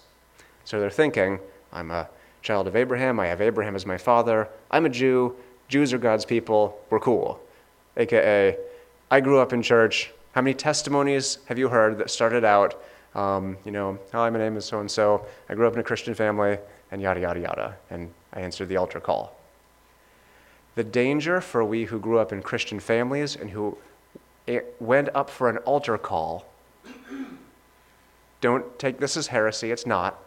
So 0.64 0.80
they're 0.80 0.88
thinking, 0.88 1.38
I'm 1.70 1.90
a 1.90 2.08
child 2.40 2.66
of 2.66 2.76
Abraham, 2.76 3.20
I 3.20 3.26
have 3.26 3.42
Abraham 3.42 3.76
as 3.76 3.84
my 3.84 3.98
father, 3.98 4.48
I'm 4.70 4.86
a 4.86 4.88
Jew, 4.88 5.36
Jews 5.68 5.92
are 5.92 5.98
God's 5.98 6.24
people, 6.24 6.80
we're 6.88 6.98
cool. 6.98 7.38
AKA, 7.98 8.56
I 9.10 9.20
grew 9.20 9.38
up 9.38 9.52
in 9.52 9.60
church. 9.60 10.12
How 10.34 10.40
many 10.40 10.54
testimonies 10.54 11.40
have 11.44 11.58
you 11.58 11.68
heard 11.68 11.98
that 11.98 12.08
started 12.08 12.42
out, 12.42 12.82
um, 13.14 13.58
you 13.66 13.70
know, 13.70 13.98
hi, 14.12 14.30
my 14.30 14.38
name 14.38 14.56
is 14.56 14.64
so 14.64 14.80
and 14.80 14.90
so, 14.90 15.26
I 15.50 15.54
grew 15.54 15.66
up 15.66 15.74
in 15.74 15.80
a 15.80 15.84
Christian 15.84 16.14
family, 16.14 16.56
and 16.90 17.02
yada, 17.02 17.20
yada, 17.20 17.40
yada, 17.40 17.76
and 17.90 18.10
I 18.32 18.40
answered 18.40 18.70
the 18.70 18.78
altar 18.78 18.98
call. 18.98 19.36
The 20.74 20.84
danger 20.84 21.40
for 21.40 21.64
we 21.64 21.84
who 21.84 21.98
grew 21.98 22.18
up 22.18 22.32
in 22.32 22.42
Christian 22.42 22.80
families 22.80 23.36
and 23.36 23.50
who 23.50 23.76
went 24.80 25.08
up 25.14 25.28
for 25.28 25.48
an 25.48 25.58
altar 25.58 25.98
call, 25.98 26.46
don't 28.40 28.78
take 28.78 28.98
this 28.98 29.16
as 29.16 29.28
heresy, 29.28 29.70
it's 29.70 29.86
not, 29.86 30.18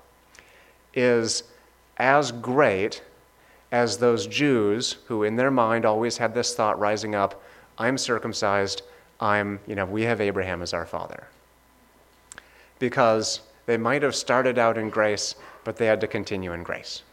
is 0.94 1.44
as 1.98 2.32
great 2.32 3.02
as 3.72 3.98
those 3.98 4.28
Jews 4.28 4.98
who, 5.08 5.24
in 5.24 5.36
their 5.36 5.52
mind, 5.52 5.86
always 5.86 6.18
had 6.18 6.34
this 6.34 6.56
thought 6.56 6.80
rising 6.80 7.16
up 7.16 7.42
I'm 7.78 7.98
circumcised, 7.98 8.84
I'm, 9.20 9.60
you 9.68 9.76
know, 9.76 9.86
we 9.86 10.04
have 10.04 10.22
Abraham 10.22 10.62
as 10.62 10.74
our 10.74 10.86
father. 10.86 11.28
Because 12.80 13.42
they 13.66 13.78
might 13.78 14.04
have 14.04 14.16
started 14.16 14.58
out 14.58 14.78
in 14.78 14.90
grace, 14.90 15.36
but 15.64 15.78
they 15.78 15.86
had 15.86 16.02
to 16.02 16.08
continue 16.08 16.54
in 16.54 16.64
grace. 16.64 17.04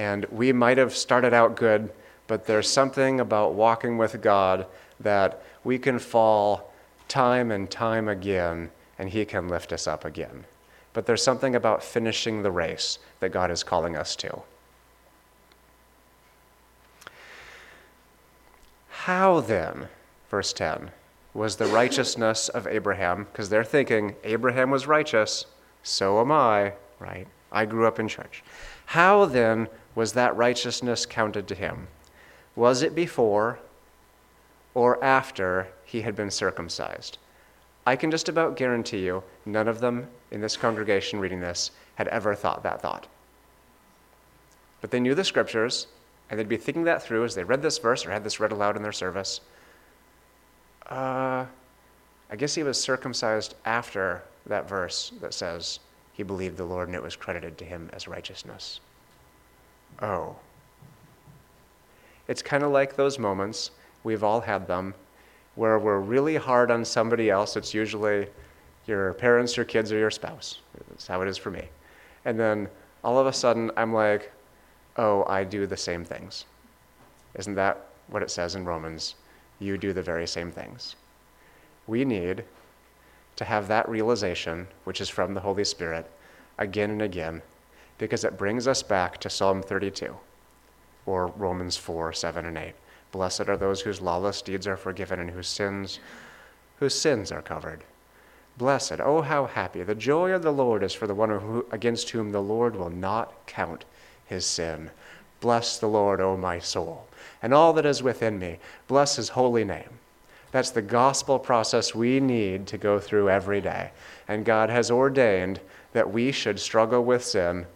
And 0.00 0.24
we 0.30 0.50
might 0.54 0.78
have 0.78 0.96
started 0.96 1.34
out 1.34 1.56
good, 1.56 1.92
but 2.26 2.46
there's 2.46 2.70
something 2.70 3.20
about 3.20 3.52
walking 3.52 3.98
with 3.98 4.22
God 4.22 4.64
that 4.98 5.42
we 5.62 5.78
can 5.78 5.98
fall 5.98 6.72
time 7.06 7.50
and 7.50 7.70
time 7.70 8.08
again, 8.08 8.70
and 8.98 9.10
He 9.10 9.26
can 9.26 9.46
lift 9.46 9.74
us 9.74 9.86
up 9.86 10.06
again. 10.06 10.46
But 10.94 11.04
there's 11.04 11.22
something 11.22 11.54
about 11.54 11.84
finishing 11.84 12.42
the 12.42 12.50
race 12.50 12.98
that 13.20 13.28
God 13.28 13.50
is 13.50 13.62
calling 13.62 13.94
us 13.94 14.16
to. 14.16 14.40
How 18.88 19.40
then, 19.40 19.88
verse 20.30 20.54
10, 20.54 20.92
was 21.34 21.56
the 21.56 21.66
righteousness 21.66 22.48
of 22.48 22.66
Abraham? 22.66 23.26
Because 23.30 23.50
they're 23.50 23.64
thinking, 23.64 24.14
Abraham 24.24 24.70
was 24.70 24.86
righteous, 24.86 25.44
so 25.82 26.22
am 26.22 26.32
I, 26.32 26.72
right? 26.98 27.26
I 27.52 27.66
grew 27.66 27.86
up 27.86 27.98
in 27.98 28.08
church. 28.08 28.42
How 28.86 29.26
then 29.26 29.68
was 29.94 30.12
that 30.12 30.36
righteousness 30.36 31.06
counted 31.06 31.48
to 31.48 31.54
him? 31.54 31.88
Was 32.56 32.82
it 32.82 32.94
before 32.94 33.58
or 34.74 35.02
after 35.02 35.68
he 35.84 36.02
had 36.02 36.14
been 36.14 36.30
circumcised? 36.30 37.18
I 37.86 37.96
can 37.96 38.10
just 38.10 38.28
about 38.28 38.56
guarantee 38.56 39.04
you, 39.04 39.22
none 39.46 39.66
of 39.66 39.80
them 39.80 40.06
in 40.30 40.40
this 40.40 40.56
congregation 40.56 41.18
reading 41.18 41.40
this 41.40 41.70
had 41.96 42.08
ever 42.08 42.34
thought 42.34 42.62
that 42.62 42.80
thought. 42.80 43.08
But 44.80 44.90
they 44.90 45.00
knew 45.00 45.14
the 45.14 45.24
scriptures, 45.24 45.86
and 46.28 46.38
they'd 46.38 46.48
be 46.48 46.56
thinking 46.56 46.84
that 46.84 47.02
through 47.02 47.24
as 47.24 47.34
they 47.34 47.44
read 47.44 47.62
this 47.62 47.78
verse 47.78 48.06
or 48.06 48.10
had 48.10 48.24
this 48.24 48.38
read 48.38 48.52
aloud 48.52 48.76
in 48.76 48.82
their 48.82 48.92
service. 48.92 49.40
Uh, 50.88 51.46
I 52.30 52.36
guess 52.36 52.54
he 52.54 52.62
was 52.62 52.80
circumcised 52.80 53.54
after 53.64 54.22
that 54.46 54.68
verse 54.68 55.12
that 55.20 55.34
says 55.34 55.80
he 56.12 56.22
believed 56.22 56.56
the 56.56 56.64
Lord 56.64 56.88
and 56.88 56.94
it 56.94 57.02
was 57.02 57.16
credited 57.16 57.58
to 57.58 57.64
him 57.64 57.90
as 57.92 58.06
righteousness 58.06 58.80
oh. 60.02 60.36
It's 62.28 62.42
kind 62.42 62.62
of 62.62 62.70
like 62.70 62.96
those 62.96 63.18
moments, 63.18 63.72
we've 64.04 64.22
all 64.22 64.40
had 64.40 64.66
them, 64.66 64.94
where 65.56 65.78
we're 65.78 65.98
really 65.98 66.36
hard 66.36 66.70
on 66.70 66.84
somebody 66.84 67.28
else. 67.28 67.56
It's 67.56 67.74
usually 67.74 68.28
your 68.86 69.14
parents, 69.14 69.56
your 69.56 69.66
kids, 69.66 69.92
or 69.92 69.98
your 69.98 70.10
spouse. 70.10 70.60
That's 70.88 71.06
how 71.06 71.22
it 71.22 71.28
is 71.28 71.36
for 71.36 71.50
me. 71.50 71.68
And 72.24 72.38
then 72.38 72.68
all 73.02 73.18
of 73.18 73.26
a 73.26 73.32
sudden, 73.32 73.70
I'm 73.76 73.92
like, 73.92 74.32
oh, 74.96 75.24
I 75.24 75.44
do 75.44 75.66
the 75.66 75.76
same 75.76 76.04
things. 76.04 76.44
Isn't 77.34 77.54
that 77.54 77.86
what 78.08 78.22
it 78.22 78.30
says 78.30 78.54
in 78.54 78.64
Romans? 78.64 79.16
You 79.58 79.76
do 79.76 79.92
the 79.92 80.02
very 80.02 80.26
same 80.26 80.50
things. 80.50 80.96
We 81.86 82.04
need 82.04 82.44
to 83.36 83.44
have 83.44 83.68
that 83.68 83.88
realization, 83.88 84.68
which 84.84 85.00
is 85.00 85.08
from 85.08 85.34
the 85.34 85.40
Holy 85.40 85.64
Spirit, 85.64 86.10
again 86.58 86.90
and 86.90 87.02
again 87.02 87.42
because 88.00 88.24
it 88.24 88.38
brings 88.38 88.66
us 88.66 88.82
back 88.82 89.18
to 89.18 89.28
Psalm 89.28 89.62
32 89.62 90.16
or 91.04 91.26
Romans 91.26 91.76
4, 91.76 92.14
7, 92.14 92.46
and 92.46 92.56
8. 92.56 92.72
Blessed 93.12 93.48
are 93.48 93.58
those 93.58 93.82
whose 93.82 94.00
lawless 94.00 94.40
deeds 94.40 94.66
are 94.66 94.76
forgiven 94.76 95.20
and 95.20 95.30
whose 95.30 95.48
sins, 95.48 96.00
whose 96.78 96.98
sins 96.98 97.30
are 97.30 97.42
covered. 97.42 97.84
Blessed, 98.56 99.00
oh 99.00 99.20
how 99.20 99.44
happy, 99.44 99.82
the 99.82 99.94
joy 99.94 100.30
of 100.30 100.42
the 100.42 100.50
Lord 100.50 100.82
is 100.82 100.94
for 100.94 101.06
the 101.06 101.14
one 101.14 101.28
who, 101.28 101.66
against 101.70 102.10
whom 102.10 102.32
the 102.32 102.42
Lord 102.42 102.74
will 102.74 102.90
not 102.90 103.46
count 103.46 103.84
his 104.24 104.46
sin. 104.46 104.90
Bless 105.40 105.78
the 105.78 105.88
Lord, 105.88 106.20
O 106.22 106.36
my 106.36 106.58
soul, 106.58 107.06
and 107.42 107.52
all 107.52 107.74
that 107.74 107.86
is 107.86 108.02
within 108.02 108.38
me. 108.38 108.58
Bless 108.88 109.16
his 109.16 109.30
holy 109.30 109.64
name. 109.64 109.98
That's 110.52 110.70
the 110.70 110.82
gospel 110.82 111.38
process 111.38 111.94
we 111.94 112.18
need 112.18 112.66
to 112.68 112.78
go 112.78 112.98
through 112.98 113.28
every 113.28 113.60
day. 113.60 113.90
And 114.26 114.44
God 114.44 114.70
has 114.70 114.90
ordained 114.90 115.60
that 115.92 116.10
we 116.10 116.32
should 116.32 116.58
struggle 116.58 117.04
with 117.04 117.24
sin 117.24 117.66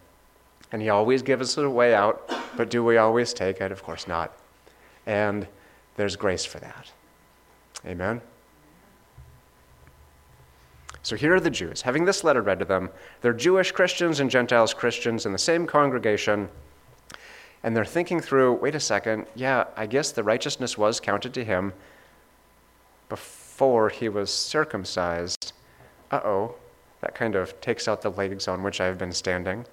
and 0.74 0.82
He 0.82 0.88
always 0.88 1.22
gives 1.22 1.50
us 1.50 1.56
a 1.56 1.70
way 1.70 1.94
out, 1.94 2.28
but 2.56 2.68
do 2.68 2.82
we 2.82 2.96
always 2.96 3.32
take 3.32 3.60
it? 3.60 3.70
Of 3.70 3.84
course 3.84 4.08
not. 4.08 4.36
And 5.06 5.46
there's 5.94 6.16
grace 6.16 6.44
for 6.44 6.58
that. 6.58 6.90
Amen? 7.86 8.20
So 11.04 11.14
here 11.14 11.32
are 11.32 11.38
the 11.38 11.48
Jews. 11.48 11.80
Having 11.80 12.06
this 12.06 12.24
letter 12.24 12.42
read 12.42 12.58
to 12.58 12.64
them, 12.64 12.90
they're 13.20 13.32
Jewish 13.32 13.70
Christians 13.70 14.18
and 14.18 14.28
Gentiles 14.28 14.74
Christians 14.74 15.26
in 15.26 15.32
the 15.32 15.38
same 15.38 15.64
congregation. 15.64 16.48
And 17.62 17.76
they're 17.76 17.84
thinking 17.84 18.18
through 18.18 18.54
wait 18.54 18.74
a 18.74 18.80
second, 18.80 19.26
yeah, 19.36 19.66
I 19.76 19.86
guess 19.86 20.10
the 20.10 20.24
righteousness 20.24 20.76
was 20.76 20.98
counted 20.98 21.32
to 21.34 21.44
him 21.44 21.72
before 23.08 23.90
he 23.90 24.08
was 24.08 24.28
circumcised. 24.28 25.52
Uh 26.10 26.20
oh, 26.24 26.56
that 27.00 27.14
kind 27.14 27.36
of 27.36 27.60
takes 27.60 27.86
out 27.86 28.02
the 28.02 28.10
legs 28.10 28.48
on 28.48 28.64
which 28.64 28.80
I've 28.80 28.98
been 28.98 29.12
standing 29.12 29.66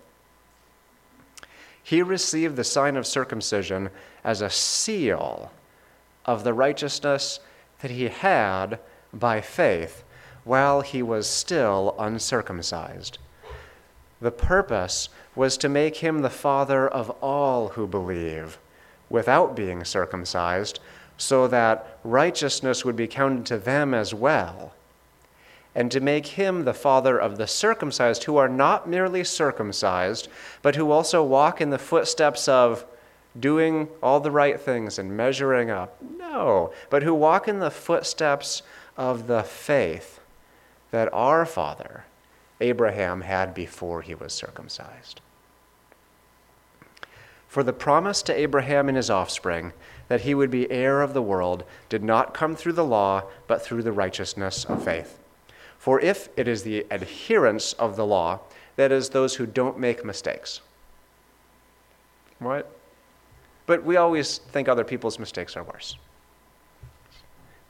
he 1.84 2.02
received 2.02 2.56
the 2.56 2.64
sign 2.64 2.96
of 2.96 3.08
circumcision 3.08 3.90
as 4.24 4.42
a 4.42 4.50
seal 4.50 5.52
of 6.26 6.44
the 6.44 6.54
righteousness 6.54 7.40
that 7.82 7.92
he 7.92 8.08
had 8.08 8.80
by 9.14 9.42
faith 9.42 10.04
while 10.44 10.82
he 10.82 11.02
was 11.02 11.28
still 11.28 11.96
uncircumcised. 12.00 13.18
The 14.20 14.32
purpose 14.32 15.10
was 15.36 15.58
to 15.58 15.70
make 15.70 15.98
him 15.98 16.22
the 16.22 16.30
father 16.30 16.88
of 16.88 17.10
all 17.22 17.70
who 17.70 17.88
believe 17.88 18.60
without 19.10 19.56
being 19.56 19.84
circumcised, 19.84 20.80
so 21.18 21.48
that 21.48 22.00
righteousness 22.04 22.86
would 22.86 22.96
be 22.96 23.08
counted 23.08 23.46
to 23.48 23.58
them 23.58 23.94
as 23.94 24.14
well, 24.14 24.74
and 25.74 25.90
to 25.92 26.00
make 26.00 26.28
him 26.28 26.64
the 26.64 26.74
father 26.74 27.18
of 27.18 27.38
the 27.38 27.48
circumcised, 27.48 28.26
who 28.26 28.38
are 28.38 28.50
not 28.50 28.90
merely 28.90 29.24
circumcised, 29.24 30.28
but 30.62 30.76
who 30.76 30.92
also 30.92 31.24
walk 31.24 31.62
in 31.62 31.70
the 31.70 31.78
footsteps 31.78 32.48
of 32.48 32.86
doing 33.40 33.88
all 34.04 34.20
the 34.20 34.32
right 34.32 34.60
things 34.60 35.00
and 35.00 35.16
measuring 35.16 35.70
up. 35.70 35.98
No, 36.02 36.74
but 36.90 37.04
who 37.04 37.14
walk 37.14 37.48
in 37.48 37.60
the 37.60 37.72
footsteps 37.72 38.62
of 38.98 39.28
the 39.28 39.44
faith 39.44 40.20
that 40.92 41.12
our 41.14 41.46
father, 41.46 42.04
Abraham, 42.60 43.22
had 43.22 43.54
before 43.54 44.02
he 44.02 44.14
was 44.14 44.34
circumcised. 44.34 45.22
For 47.48 47.64
the 47.64 47.74
promise 47.74 48.22
to 48.24 48.38
Abraham 48.38 48.90
and 48.90 48.98
his 48.98 49.10
offspring 49.10 49.74
that 50.10 50.22
he 50.22 50.34
would 50.34 50.52
be 50.52 50.70
heir 50.70 51.02
of 51.02 51.14
the 51.14 51.22
world 51.22 51.64
did 51.88 52.04
not 52.04 52.34
come 52.34 52.56
through 52.56 52.74
the 52.74 52.86
law, 52.86 53.24
but 53.48 53.62
through 53.62 53.84
the 53.84 53.92
righteousness 53.94 54.66
of 54.66 54.84
faith. 54.84 55.21
For 55.82 56.00
if 56.00 56.30
it 56.38 56.48
is 56.48 56.62
the 56.62 56.86
adherents 56.92 57.74
of 57.74 57.96
the 57.96 58.06
law, 58.06 58.42
that 58.76 58.92
is, 58.92 59.10
those 59.10 59.34
who 59.34 59.48
don't 59.48 59.80
make 59.80 60.06
mistakes. 60.06 60.62
What? 62.38 62.72
But 63.66 63.84
we 63.84 63.98
always 63.98 64.38
think 64.38 64.68
other 64.68 64.84
people's 64.84 65.18
mistakes 65.18 65.58
are 65.58 65.64
worse. 65.64 65.98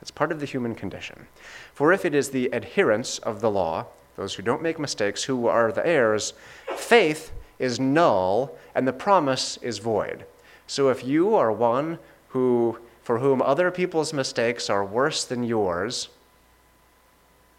It's 0.02 0.12
part 0.12 0.34
of 0.34 0.42
the 0.42 0.46
human 0.46 0.76
condition. 0.76 1.26
For 1.74 1.94
if 1.94 2.04
it 2.04 2.14
is 2.14 2.32
the 2.32 2.54
adherents 2.54 3.18
of 3.20 3.40
the 3.40 3.50
law, 3.50 3.86
those 4.18 4.34
who 4.34 4.44
don't 4.44 4.62
make 4.62 4.78
mistakes, 4.78 5.24
who 5.24 5.48
are 5.48 5.72
the 5.72 5.88
heirs, 5.88 6.34
faith 6.76 7.32
is 7.60 7.80
null 7.80 8.58
and 8.76 8.86
the 8.86 8.92
promise 8.92 9.56
is 9.62 9.78
void. 9.78 10.26
So 10.68 10.90
if 10.90 11.06
you 11.06 11.34
are 11.34 11.50
one 11.50 11.98
who 12.28 12.78
for 13.04 13.20
whom 13.20 13.42
other 13.42 13.72
people's 13.72 14.12
mistakes 14.12 14.70
are 14.70 14.84
worse 14.84 15.24
than 15.24 15.46
yours, 15.46 16.10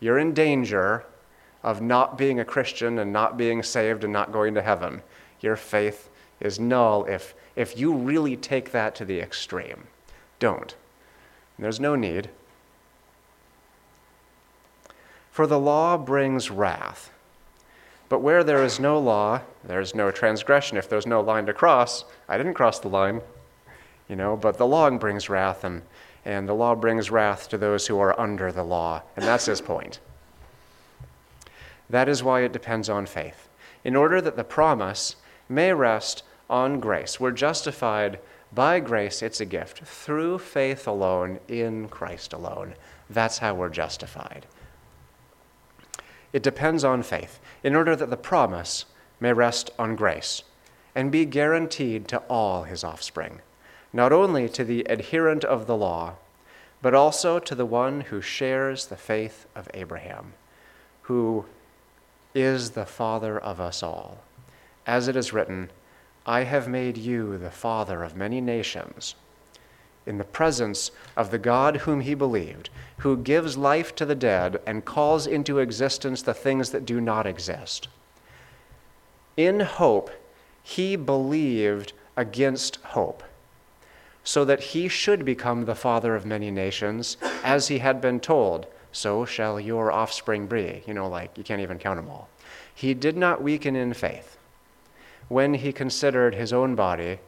you're 0.02 0.18
in 0.18 0.34
danger 0.34 1.04
of 1.62 1.80
not 1.80 2.18
being 2.18 2.40
a 2.40 2.44
Christian 2.44 2.98
and 2.98 3.12
not 3.12 3.36
being 3.36 3.62
saved 3.62 4.02
and 4.02 4.12
not 4.12 4.32
going 4.32 4.52
to 4.54 4.62
heaven. 4.62 5.00
Your 5.40 5.54
faith 5.54 6.10
is 6.40 6.58
null 6.58 7.04
if, 7.04 7.34
if 7.54 7.78
you 7.78 7.94
really 7.94 8.36
take 8.36 8.72
that 8.72 8.96
to 8.96 9.04
the 9.04 9.20
extreme. 9.20 9.84
Don't. 10.40 10.74
There's 11.56 11.78
no 11.78 11.94
need. 11.94 12.30
For 15.30 15.46
the 15.46 15.58
law 15.58 15.96
brings 15.96 16.50
wrath. 16.50 17.12
But 18.08 18.22
where 18.22 18.42
there 18.42 18.64
is 18.64 18.80
no 18.80 18.98
law, 18.98 19.42
there 19.62 19.80
is 19.80 19.94
no 19.94 20.10
transgression. 20.10 20.76
If 20.76 20.88
there's 20.88 21.06
no 21.06 21.20
line 21.20 21.46
to 21.46 21.52
cross, 21.52 22.04
I 22.28 22.36
didn't 22.38 22.54
cross 22.54 22.80
the 22.80 22.88
line, 22.88 23.20
you 24.08 24.16
know, 24.16 24.36
but 24.36 24.58
the 24.58 24.66
law 24.66 24.90
brings 24.90 25.28
wrath, 25.28 25.62
and, 25.62 25.82
and 26.24 26.48
the 26.48 26.54
law 26.54 26.74
brings 26.74 27.10
wrath 27.10 27.48
to 27.48 27.58
those 27.58 27.86
who 27.86 27.98
are 27.98 28.18
under 28.18 28.52
the 28.52 28.62
law. 28.62 29.02
And 29.16 29.24
that's 29.24 29.46
his 29.46 29.60
point. 29.60 29.98
That 31.90 32.08
is 32.08 32.22
why 32.22 32.42
it 32.42 32.52
depends 32.52 32.88
on 32.88 33.06
faith, 33.06 33.48
in 33.84 33.96
order 33.96 34.20
that 34.20 34.36
the 34.36 34.44
promise 34.44 35.16
may 35.48 35.72
rest 35.72 36.22
on 36.48 36.80
grace. 36.80 37.18
We're 37.18 37.32
justified 37.32 38.18
by 38.54 38.80
grace, 38.80 39.22
it's 39.22 39.40
a 39.40 39.46
gift, 39.46 39.80
through 39.80 40.38
faith 40.38 40.86
alone, 40.86 41.38
in 41.48 41.88
Christ 41.88 42.32
alone. 42.32 42.74
That's 43.08 43.38
how 43.38 43.54
we're 43.54 43.70
justified. 43.70 44.46
It 46.32 46.42
depends 46.42 46.84
on 46.84 47.02
faith, 47.02 47.40
in 47.62 47.74
order 47.74 47.96
that 47.96 48.10
the 48.10 48.16
promise 48.16 48.84
may 49.20 49.32
rest 49.32 49.70
on 49.78 49.96
grace 49.96 50.42
and 50.94 51.10
be 51.10 51.24
guaranteed 51.24 52.08
to 52.08 52.18
all 52.28 52.64
his 52.64 52.84
offspring, 52.84 53.40
not 53.92 54.12
only 54.12 54.48
to 54.48 54.64
the 54.64 54.84
adherent 54.84 55.44
of 55.44 55.66
the 55.66 55.76
law, 55.76 56.14
but 56.80 56.94
also 56.94 57.38
to 57.38 57.54
the 57.54 57.66
one 57.66 58.02
who 58.02 58.20
shares 58.20 58.86
the 58.86 58.96
faith 58.96 59.46
of 59.54 59.68
Abraham, 59.74 60.32
who 61.02 61.44
is 62.34 62.70
the 62.70 62.86
father 62.86 63.38
of 63.38 63.60
us 63.60 63.82
all. 63.82 64.18
As 64.86 65.08
it 65.08 65.16
is 65.16 65.32
written, 65.32 65.70
I 66.26 66.44
have 66.44 66.68
made 66.68 66.96
you 66.96 67.38
the 67.38 67.50
father 67.50 68.02
of 68.02 68.16
many 68.16 68.40
nations 68.40 69.14
in 70.06 70.18
the 70.18 70.24
presence 70.24 70.90
of 71.16 71.30
the 71.30 71.38
God 71.38 71.78
whom 71.78 72.00
he 72.00 72.14
believed, 72.14 72.70
who 72.98 73.16
gives 73.16 73.56
life 73.56 73.94
to 73.96 74.04
the 74.04 74.14
dead 74.14 74.60
and 74.66 74.84
calls 74.84 75.26
into 75.26 75.58
existence 75.58 76.22
the 76.22 76.34
things 76.34 76.70
that 76.70 76.84
do 76.84 77.00
not 77.00 77.26
exist. 77.26 77.88
In 79.36 79.60
hope, 79.60 80.10
he 80.62 80.96
believed 80.96 81.92
against 82.16 82.76
hope, 82.76 83.22
so 84.24 84.44
that 84.44 84.60
he 84.60 84.88
should 84.88 85.24
become 85.24 85.64
the 85.64 85.74
father 85.74 86.14
of 86.14 86.26
many 86.26 86.50
nations, 86.50 87.16
as 87.42 87.68
he 87.68 87.78
had 87.78 88.00
been 88.00 88.20
told, 88.20 88.66
so 88.92 89.24
shall 89.24 89.58
your 89.58 89.90
offspring 89.90 90.46
be. 90.46 90.82
You 90.86 90.94
know, 90.94 91.08
like 91.08 91.36
you 91.36 91.44
can't 91.44 91.60
even 91.60 91.78
count 91.78 91.96
them 91.96 92.08
all. 92.08 92.28
He 92.74 92.94
did 92.94 93.16
not 93.16 93.42
weaken 93.42 93.76
in 93.76 93.94
faith 93.94 94.38
when 95.28 95.54
he 95.54 95.72
considered 95.72 96.34
his 96.34 96.52
own 96.52 96.74
body 96.74 97.18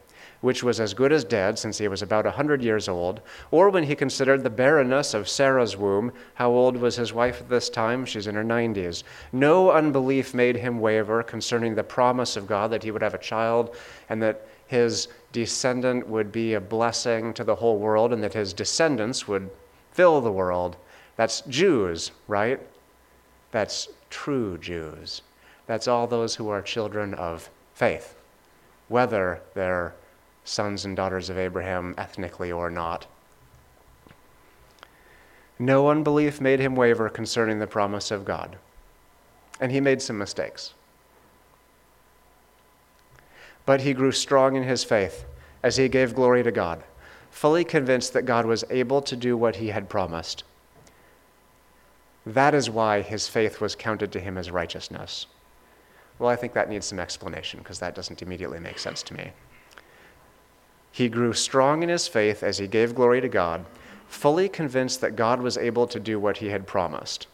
which 0.45 0.61
was 0.61 0.79
as 0.79 0.93
good 0.93 1.11
as 1.11 1.23
dead 1.23 1.57
since 1.57 1.79
he 1.79 1.87
was 1.87 2.03
about 2.03 2.27
a 2.27 2.31
hundred 2.31 2.61
years 2.61 2.87
old, 2.87 3.19
or 3.49 3.71
when 3.71 3.83
he 3.83 3.95
considered 3.95 4.43
the 4.43 4.49
barrenness 4.49 5.15
of 5.15 5.27
Sarah's 5.27 5.75
womb, 5.75 6.11
how 6.35 6.51
old 6.51 6.77
was 6.77 6.95
his 6.95 7.11
wife 7.11 7.41
at 7.41 7.49
this 7.49 7.67
time? 7.67 8.05
She's 8.05 8.27
in 8.27 8.35
her 8.35 8.43
90s. 8.43 9.01
No 9.31 9.71
unbelief 9.71 10.35
made 10.35 10.57
him 10.57 10.79
waver 10.79 11.23
concerning 11.23 11.73
the 11.73 11.83
promise 11.83 12.37
of 12.37 12.45
God 12.45 12.69
that 12.69 12.83
he 12.83 12.91
would 12.91 13.01
have 13.01 13.15
a 13.15 13.19
child 13.19 13.75
and 14.09 14.21
that 14.21 14.47
his 14.67 15.07
descendant 15.31 16.07
would 16.07 16.31
be 16.31 16.53
a 16.53 16.61
blessing 16.61 17.33
to 17.33 17.43
the 17.43 17.55
whole 17.55 17.77
world 17.77 18.13
and 18.13 18.23
that 18.23 18.33
his 18.33 18.53
descendants 18.53 19.27
would 19.27 19.49
fill 19.91 20.21
the 20.21 20.31
world. 20.31 20.75
That's 21.15 21.41
Jews, 21.41 22.11
right? 22.27 22.59
That's 23.51 23.89
true 24.09 24.57
Jews. 24.57 25.21
That's 25.67 25.87
all 25.87 26.07
those 26.07 26.35
who 26.35 26.49
are 26.49 26.61
children 26.61 27.13
of 27.13 27.49
faith, 27.73 28.15
whether 28.87 29.41
they're 29.53 29.93
sons 30.43 30.85
and 30.85 30.95
daughters 30.95 31.29
of 31.29 31.37
Abraham 31.37 31.95
ethnically 31.97 32.51
or 32.51 32.69
not. 32.69 33.07
No 35.57 35.89
unbelief 35.89 36.41
made 36.41 36.59
him 36.59 36.75
waver 36.75 37.09
concerning 37.09 37.59
the 37.59 37.67
promise 37.67 38.11
of 38.11 38.25
God, 38.25 38.57
and 39.59 39.71
he 39.71 39.79
made 39.79 40.01
some 40.01 40.17
mistakes. 40.17 40.73
But 43.65 43.81
he 43.81 43.93
grew 43.93 44.11
strong 44.11 44.55
in 44.55 44.63
his 44.63 44.83
faith 44.83 45.25
as 45.63 45.77
he 45.77 45.89
gave 45.89 46.15
glory 46.15 46.43
to 46.43 46.51
God, 46.51 46.83
fully 47.31 47.63
convinced 47.63 48.13
that 48.13 48.23
God 48.23 48.45
was 48.45 48.63
able 48.69 49.01
to 49.01 49.15
do 49.15 49.35
what 49.35 49.55
he 49.55 49.69
had 49.69 49.89
promised. 49.89 50.43
That 52.25 52.55
is 52.55 52.69
why 52.69 53.01
his 53.01 53.27
faith 53.27 53.61
was 53.61 53.75
counted 53.75 54.11
to 54.11 54.19
him 54.19 54.37
as 54.37 54.51
righteousness. 54.51 55.27
Well, 56.17 56.29
I 56.29 56.35
think 56.35 56.53
that 56.53 56.69
needs 56.69 56.85
some 56.85 56.99
explanation 56.99 57.59
because 57.59 57.79
that 57.79 57.95
doesn't 57.95 58.21
immediately 58.21 58.59
make 58.59 58.79
sense 58.79 59.03
to 59.03 59.13
me. 59.13 59.31
He 60.91 61.09
grew 61.09 61.33
strong 61.33 61.83
in 61.83 61.89
his 61.89 62.07
faith 62.07 62.41
as 62.41 62.57
he 62.57 62.67
gave 62.67 62.95
glory 62.95 63.19
to 63.19 63.27
God, 63.27 63.65
fully 64.07 64.47
convinced 64.47 65.01
that 65.01 65.15
God 65.15 65.41
was 65.41 65.57
able 65.57 65.87
to 65.87 65.99
do 65.99 66.19
what 66.19 66.37
he 66.37 66.47
had 66.47 66.65
promised. 66.65 67.27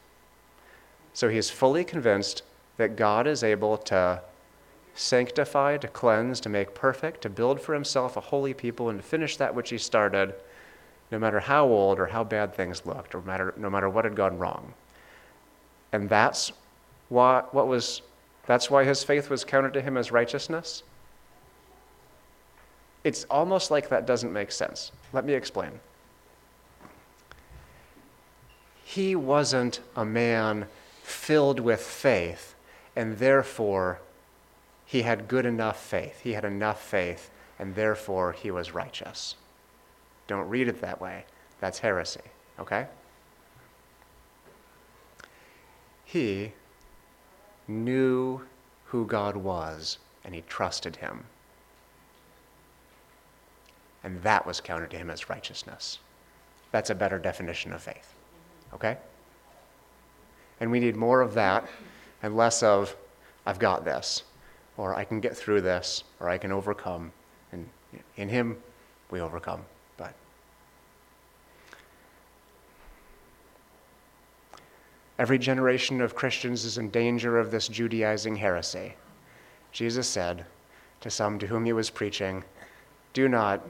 So 1.13 1.30
he 1.30 1.38
is 1.38 1.50
fully 1.50 1.84
convinced 1.84 2.41
that 2.78 2.96
God 2.96 3.28
is 3.28 3.44
able 3.44 3.78
to 3.78 4.22
sanctify, 4.93 5.77
to 5.77 5.88
cleanse, 5.88 6.39
to 6.41 6.49
make 6.49 6.75
perfect, 6.75 7.21
to 7.21 7.30
build 7.30 7.62
for 7.62 7.73
himself 7.73 8.17
a 8.17 8.21
holy 8.21 8.54
people, 8.54 8.89
and 8.89 8.99
to 8.99 9.04
finish 9.06 9.38
that 9.38 9.56
which 9.56 9.69
he 9.69 9.77
started, 9.77 10.34
no 11.12 11.19
matter 11.19 11.39
how 11.39 11.65
old 11.65 11.99
or 11.99 12.08
how 12.08 12.23
bad 12.23 12.54
things 12.54 12.86
looked, 12.86 13.15
or 13.15 13.21
matter, 13.21 13.54
no 13.58 13.69
matter 13.69 13.89
what 13.89 14.06
had 14.06 14.15
gone 14.15 14.38
wrong. 14.38 14.73
And 15.91 16.10
that's 16.10 16.51
why, 17.10 17.43
what 17.51 17.67
was, 17.67 18.01
that's 18.45 18.69
why 18.69 18.84
his 18.84 19.04
faith 19.04 19.30
was 19.30 19.43
counted 19.43 19.73
to 19.73 19.82
him 19.82 19.97
as 19.97 20.12
righteousness 20.12 20.84
it's 23.04 23.25
almost 23.25 23.71
like 23.71 23.89
that 23.89 24.06
doesn't 24.06 24.32
make 24.32 24.51
sense. 24.51 24.91
Let 25.13 25.25
me 25.25 25.34
explain. 25.34 25.71
He 28.84 29.15
wasn't 29.15 29.80
a 29.95 30.06
man 30.06 30.67
filled 31.01 31.60
with 31.60 31.82
faith, 31.82 32.56
and 32.95 33.17
therefore 33.17 33.99
he 34.91 35.01
had 35.04 35.27
good 35.27 35.45
enough 35.45 35.82
faith. 35.82 36.21
He 36.21 36.34
had 36.34 36.45
enough 36.45 36.82
faith, 36.82 37.30
and 37.58 37.73
therefore 37.75 38.34
he 38.34 38.51
was 38.51 38.73
righteous. 38.73 39.36
Don't 40.27 40.49
read 40.49 40.67
it 40.67 40.82
that 40.82 40.99
way. 40.99 41.25
That's 41.60 41.80
heresy, 41.80 42.21
okay? 42.60 42.88
He 46.04 46.54
knew 47.67 48.41
who 48.86 49.06
God 49.06 49.36
was, 49.38 49.97
and 50.25 50.36
he 50.36 50.43
trusted 50.47 50.97
him 50.97 51.23
and 54.04 54.21
that 54.23 54.45
was 54.45 54.62
counted 54.62 54.89
to 54.91 54.97
him 54.97 55.10
as 55.10 55.30
righteousness. 55.30 55.99
That's 56.71 56.89
a 56.89 56.95
better 56.95 57.19
definition 57.19 57.73
of 57.73 57.82
faith. 57.82 58.13
Okay? 58.73 58.97
And 60.60 60.71
we 60.71 60.80
need 60.80 60.95
more 60.95 61.21
of 61.21 61.34
that 61.36 61.67
and 62.23 62.36
less 62.36 62.63
of 62.63 62.95
I've 63.45 63.60
got 63.60 63.86
this, 63.86 64.23
or 64.82 64.96
I 64.96 65.04
can 65.04 65.20
get 65.20 65.38
through 65.38 65.62
this, 65.62 66.04
or 66.20 66.28
I 66.28 66.39
can 66.39 66.52
overcome. 66.52 67.12
And 67.52 67.70
in 68.17 68.28
Him, 68.28 68.58
we 69.12 69.22
overcome. 69.22 69.62
But 69.96 70.15
every 75.20 75.38
generation 75.38 76.02
of 76.02 76.15
Christians 76.15 76.65
is 76.65 76.80
in 76.80 76.89
danger 76.89 77.38
of 77.38 77.52
this 77.52 77.67
Judaizing 77.67 78.36
heresy. 78.36 78.96
Jesus 79.72 80.08
said 80.08 80.48
to 81.02 81.12
some 81.12 81.38
to 81.38 81.46
whom 81.46 81.63
he 81.63 81.74
was 81.74 81.91
preaching, 81.91 82.44
Do 83.13 83.30
not 83.30 83.62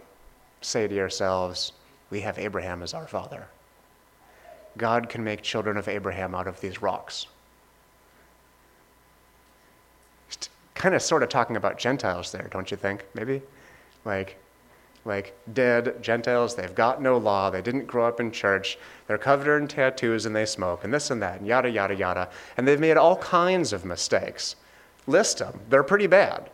say 0.62 0.88
to 0.88 0.96
yourselves, 0.96 1.74
We 2.10 2.22
have 2.22 2.40
Abraham 2.40 2.82
as 2.82 2.94
our 2.94 3.06
father. 3.08 3.48
God 4.78 5.10
can 5.10 5.26
make 5.26 5.42
children 5.42 5.76
of 5.76 5.90
Abraham 5.90 6.34
out 6.34 6.48
of 6.48 6.62
these 6.62 6.82
rocks. 6.82 7.28
Kind 10.82 10.96
of 10.96 11.02
sort 11.04 11.22
of 11.22 11.30
talking 11.30 11.58
about 11.58 11.78
Gentiles 11.78 12.32
there, 12.32 12.48
don't 12.50 12.72
you 12.72 12.76
think? 12.76 13.06
Maybe? 13.14 13.44
Like, 14.04 14.40
like 15.06 15.38
dead 15.54 16.02
Gentiles, 16.02 16.56
they've 16.56 16.74
got 16.74 17.00
no 17.00 17.20
law, 17.20 17.52
they 17.52 17.62
didn't 17.62 17.86
grow 17.86 18.08
up 18.08 18.20
in 18.20 18.32
church, 18.32 18.80
they're 19.06 19.20
covered 19.20 19.62
in 19.62 19.68
tattoos 19.68 20.26
and 20.26 20.36
they 20.36 20.44
smoke, 20.44 20.84
and 20.84 20.92
this 20.92 21.12
and 21.12 21.22
that, 21.22 21.38
and 21.38 21.46
yada, 21.46 21.70
yada, 21.70 21.94
yada. 21.94 22.30
And 22.58 22.68
they've 22.68 22.80
made 22.80 22.98
all 22.98 23.16
kinds 23.18 23.74
of 23.74 23.86
mistakes. 23.86 24.56
List 25.06 25.38
them, 25.38 25.60
they're 25.70 25.84
pretty 25.84 26.08
bad. 26.08 26.50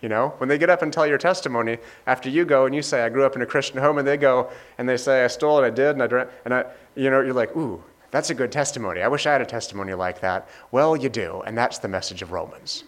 You 0.00 0.08
know, 0.08 0.32
when 0.38 0.48
they 0.48 0.56
get 0.56 0.70
up 0.70 0.80
and 0.80 0.90
tell 0.90 1.06
your 1.06 1.18
testimony, 1.18 1.76
after 2.06 2.30
you 2.30 2.46
go 2.46 2.64
and 2.64 2.74
you 2.74 2.80
say, 2.80 3.02
I 3.02 3.10
grew 3.10 3.26
up 3.26 3.36
in 3.36 3.42
a 3.42 3.46
Christian 3.46 3.78
home, 3.78 3.98
and 3.98 4.08
they 4.08 4.16
go 4.16 4.50
and 4.78 4.88
they 4.88 4.96
say, 4.96 5.22
I 5.22 5.26
stole 5.26 5.58
and 5.58 5.66
I 5.66 5.70
did, 5.70 5.90
and 5.90 6.02
I 6.02 6.06
drank, 6.06 6.30
and 6.46 6.54
I, 6.54 6.64
you 6.94 7.10
know, 7.10 7.20
you're 7.20 7.34
like, 7.34 7.54
ooh, 7.54 7.84
that's 8.10 8.30
a 8.30 8.34
good 8.34 8.52
testimony. 8.52 9.02
I 9.02 9.08
wish 9.08 9.26
I 9.26 9.32
had 9.32 9.42
a 9.42 9.46
testimony 9.46 9.92
like 9.92 10.20
that. 10.20 10.48
Well, 10.70 10.96
you 10.96 11.10
do, 11.10 11.42
and 11.44 11.58
that's 11.58 11.76
the 11.76 11.88
message 11.88 12.22
of 12.22 12.32
Romans. 12.32 12.84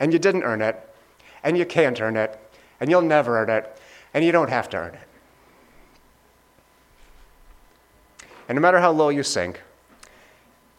And 0.00 0.12
you 0.12 0.18
didn't 0.18 0.42
earn 0.42 0.62
it, 0.62 0.88
and 1.44 1.56
you 1.56 1.64
can't 1.64 2.00
earn 2.00 2.16
it, 2.16 2.38
and 2.80 2.90
you'll 2.90 3.02
never 3.02 3.38
earn 3.38 3.50
it, 3.50 3.78
and 4.14 4.24
you 4.24 4.32
don't 4.32 4.50
have 4.50 4.68
to 4.70 4.76
earn 4.78 4.94
it. 4.94 5.00
And 8.48 8.56
no 8.56 8.62
matter 8.62 8.80
how 8.80 8.90
low 8.90 9.10
you 9.10 9.22
sink, 9.22 9.60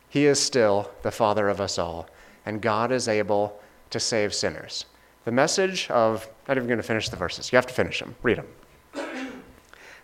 He 0.10 0.26
is 0.26 0.40
still 0.40 0.92
the 1.04 1.12
Father 1.12 1.48
of 1.48 1.62
us 1.62 1.78
all, 1.78 2.10
and 2.46 2.62
God 2.62 2.92
is 2.92 3.08
able 3.08 3.62
to 3.92 4.00
save 4.00 4.34
sinners. 4.34 4.86
The 5.24 5.32
message 5.32 5.90
of, 5.90 6.28
not 6.48 6.58
even 6.58 6.68
going 6.68 6.78
to 6.78 6.84
finish 6.84 7.08
the 7.08 7.16
verses, 7.16 7.52
you 7.52 7.56
have 7.56 7.68
to 7.68 7.74
finish 7.74 8.00
them, 8.00 8.16
read 8.24 8.40
them. 8.40 8.48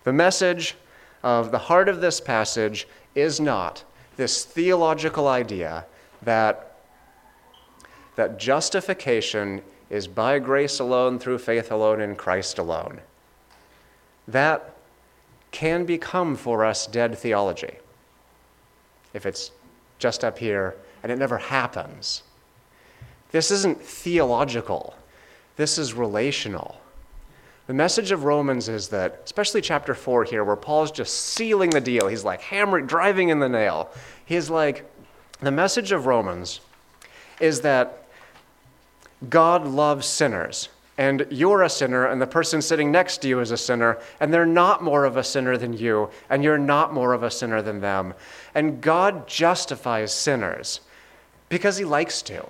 The 0.03 0.13
message 0.13 0.75
of 1.23 1.51
the 1.51 1.57
heart 1.57 1.89
of 1.89 1.99
this 1.99 2.21
passage 2.21 2.87
is 3.15 3.41
not 3.41 3.83
this 4.15 4.45
theological 4.45 5.27
idea 5.27 5.85
that 6.21 6.66
that 8.17 8.37
justification 8.37 9.61
is 9.89 10.07
by 10.07 10.39
grace 10.39 10.79
alone, 10.79 11.17
through 11.17 11.37
faith 11.37 11.71
alone, 11.71 12.01
in 12.01 12.15
Christ 12.15 12.57
alone. 12.57 12.99
That 14.27 14.75
can 15.51 15.85
become 15.85 16.35
for 16.35 16.65
us 16.65 16.87
dead 16.87 17.17
theology 17.17 17.77
if 19.13 19.25
it's 19.25 19.51
just 19.97 20.23
up 20.23 20.37
here 20.37 20.75
and 21.01 21.11
it 21.11 21.17
never 21.17 21.37
happens. 21.37 22.23
This 23.31 23.51
isn't 23.51 23.81
theological, 23.81 24.95
this 25.55 25.77
is 25.77 25.93
relational. 25.93 26.81
The 27.67 27.73
message 27.73 28.11
of 28.11 28.23
Romans 28.23 28.69
is 28.69 28.87
that, 28.89 29.21
especially 29.25 29.61
chapter 29.61 29.93
4 29.93 30.23
here, 30.23 30.43
where 30.43 30.55
Paul's 30.55 30.91
just 30.91 31.13
sealing 31.13 31.69
the 31.69 31.81
deal, 31.81 32.07
he's 32.07 32.23
like 32.23 32.41
hammering, 32.41 32.87
driving 32.87 33.29
in 33.29 33.39
the 33.39 33.49
nail. 33.49 33.89
He's 34.25 34.49
like, 34.49 34.89
the 35.41 35.51
message 35.51 35.91
of 35.91 36.05
Romans 36.05 36.61
is 37.41 37.61
that 37.61 38.06
God 39.29 39.65
loves 39.65 40.05
sinners. 40.05 40.69
And 40.99 41.27
you're 41.29 41.61
a 41.61 41.69
sinner, 41.69 42.07
and 42.07 42.19
the 42.19 42.25
person 42.25 42.59
sitting 42.61 42.91
next 42.91 43.17
to 43.19 43.27
you 43.27 43.39
is 43.39 43.51
a 43.51 43.57
sinner, 43.57 43.99
and 44.19 44.33
they're 44.33 44.47
not 44.47 44.83
more 44.83 45.05
of 45.05 45.15
a 45.15 45.23
sinner 45.23 45.55
than 45.55 45.73
you, 45.73 46.09
and 46.29 46.43
you're 46.43 46.57
not 46.57 46.91
more 46.91 47.13
of 47.13 47.21
a 47.21 47.29
sinner 47.29 47.61
than 47.61 47.81
them. 47.81 48.15
And 48.55 48.81
God 48.81 49.27
justifies 49.27 50.11
sinners 50.11 50.81
because 51.49 51.77
He 51.77 51.85
likes 51.85 52.23
to, 52.23 52.43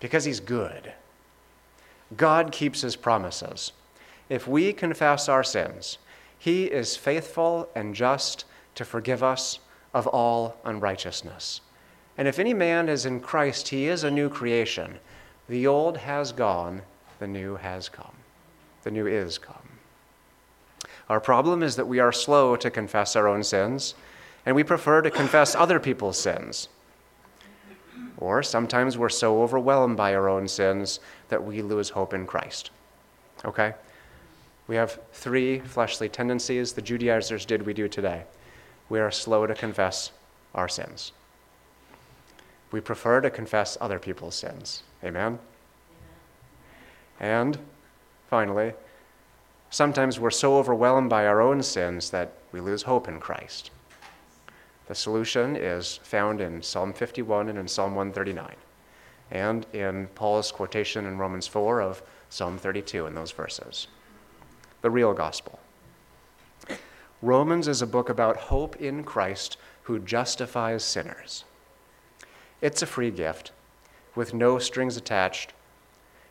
because 0.00 0.24
He's 0.24 0.40
good. 0.40 0.92
God 2.16 2.50
keeps 2.50 2.80
His 2.80 2.96
promises. 2.96 3.70
If 4.28 4.48
we 4.48 4.72
confess 4.72 5.28
our 5.28 5.44
sins, 5.44 5.98
He 6.40 6.64
is 6.64 6.96
faithful 6.96 7.68
and 7.76 7.94
just 7.94 8.46
to 8.74 8.84
forgive 8.84 9.22
us 9.22 9.60
of 9.94 10.06
all 10.06 10.56
unrighteousness. 10.64 11.60
And 12.16 12.28
if 12.28 12.38
any 12.38 12.54
man 12.54 12.88
is 12.88 13.06
in 13.06 13.20
Christ, 13.20 13.68
he 13.68 13.86
is 13.86 14.04
a 14.04 14.10
new 14.10 14.28
creation. 14.28 14.98
The 15.50 15.66
old 15.66 15.96
has 15.96 16.30
gone, 16.30 16.82
the 17.18 17.26
new 17.26 17.56
has 17.56 17.88
come. 17.88 18.14
The 18.84 18.92
new 18.92 19.08
is 19.08 19.36
come. 19.36 19.80
Our 21.08 21.18
problem 21.18 21.64
is 21.64 21.74
that 21.74 21.88
we 21.88 21.98
are 21.98 22.12
slow 22.12 22.54
to 22.54 22.70
confess 22.70 23.16
our 23.16 23.26
own 23.26 23.42
sins, 23.42 23.96
and 24.46 24.54
we 24.54 24.62
prefer 24.62 25.02
to 25.02 25.10
confess 25.10 25.56
other 25.56 25.80
people's 25.80 26.20
sins. 26.20 26.68
Or 28.18 28.44
sometimes 28.44 28.96
we're 28.96 29.08
so 29.08 29.42
overwhelmed 29.42 29.96
by 29.96 30.14
our 30.14 30.28
own 30.28 30.46
sins 30.46 31.00
that 31.30 31.42
we 31.42 31.62
lose 31.62 31.90
hope 31.90 32.14
in 32.14 32.28
Christ. 32.28 32.70
Okay? 33.44 33.74
We 34.68 34.76
have 34.76 35.00
three 35.12 35.58
fleshly 35.58 36.08
tendencies. 36.08 36.74
The 36.74 36.82
Judaizers 36.82 37.44
did, 37.44 37.66
we 37.66 37.74
do 37.74 37.88
today. 37.88 38.22
We 38.88 39.00
are 39.00 39.10
slow 39.10 39.48
to 39.48 39.54
confess 39.56 40.12
our 40.54 40.68
sins. 40.68 41.10
We 42.70 42.80
prefer 42.80 43.20
to 43.20 43.30
confess 43.30 43.76
other 43.80 43.98
people's 43.98 44.36
sins. 44.36 44.84
Amen? 45.04 45.38
And 47.20 47.58
finally, 48.28 48.72
sometimes 49.70 50.18
we're 50.18 50.30
so 50.30 50.56
overwhelmed 50.56 51.10
by 51.10 51.26
our 51.26 51.40
own 51.40 51.62
sins 51.62 52.10
that 52.10 52.32
we 52.52 52.60
lose 52.60 52.82
hope 52.82 53.08
in 53.08 53.20
Christ. 53.20 53.70
The 54.86 54.94
solution 54.94 55.54
is 55.56 56.00
found 56.02 56.40
in 56.40 56.62
Psalm 56.62 56.92
51 56.92 57.48
and 57.48 57.58
in 57.58 57.68
Psalm 57.68 57.94
139, 57.94 58.56
and 59.30 59.66
in 59.72 60.08
Paul's 60.14 60.50
quotation 60.50 61.06
in 61.06 61.16
Romans 61.18 61.46
4 61.46 61.80
of 61.80 62.02
Psalm 62.28 62.58
32 62.58 63.06
in 63.06 63.14
those 63.14 63.30
verses. 63.30 63.86
The 64.82 64.90
real 64.90 65.14
gospel. 65.14 65.60
Romans 67.22 67.68
is 67.68 67.82
a 67.82 67.86
book 67.86 68.08
about 68.08 68.36
hope 68.36 68.76
in 68.76 69.04
Christ 69.04 69.58
who 69.82 69.98
justifies 69.98 70.82
sinners. 70.82 71.44
It's 72.60 72.82
a 72.82 72.86
free 72.86 73.10
gift 73.10 73.52
with 74.14 74.34
no 74.34 74.58
strings 74.58 74.96
attached. 74.96 75.52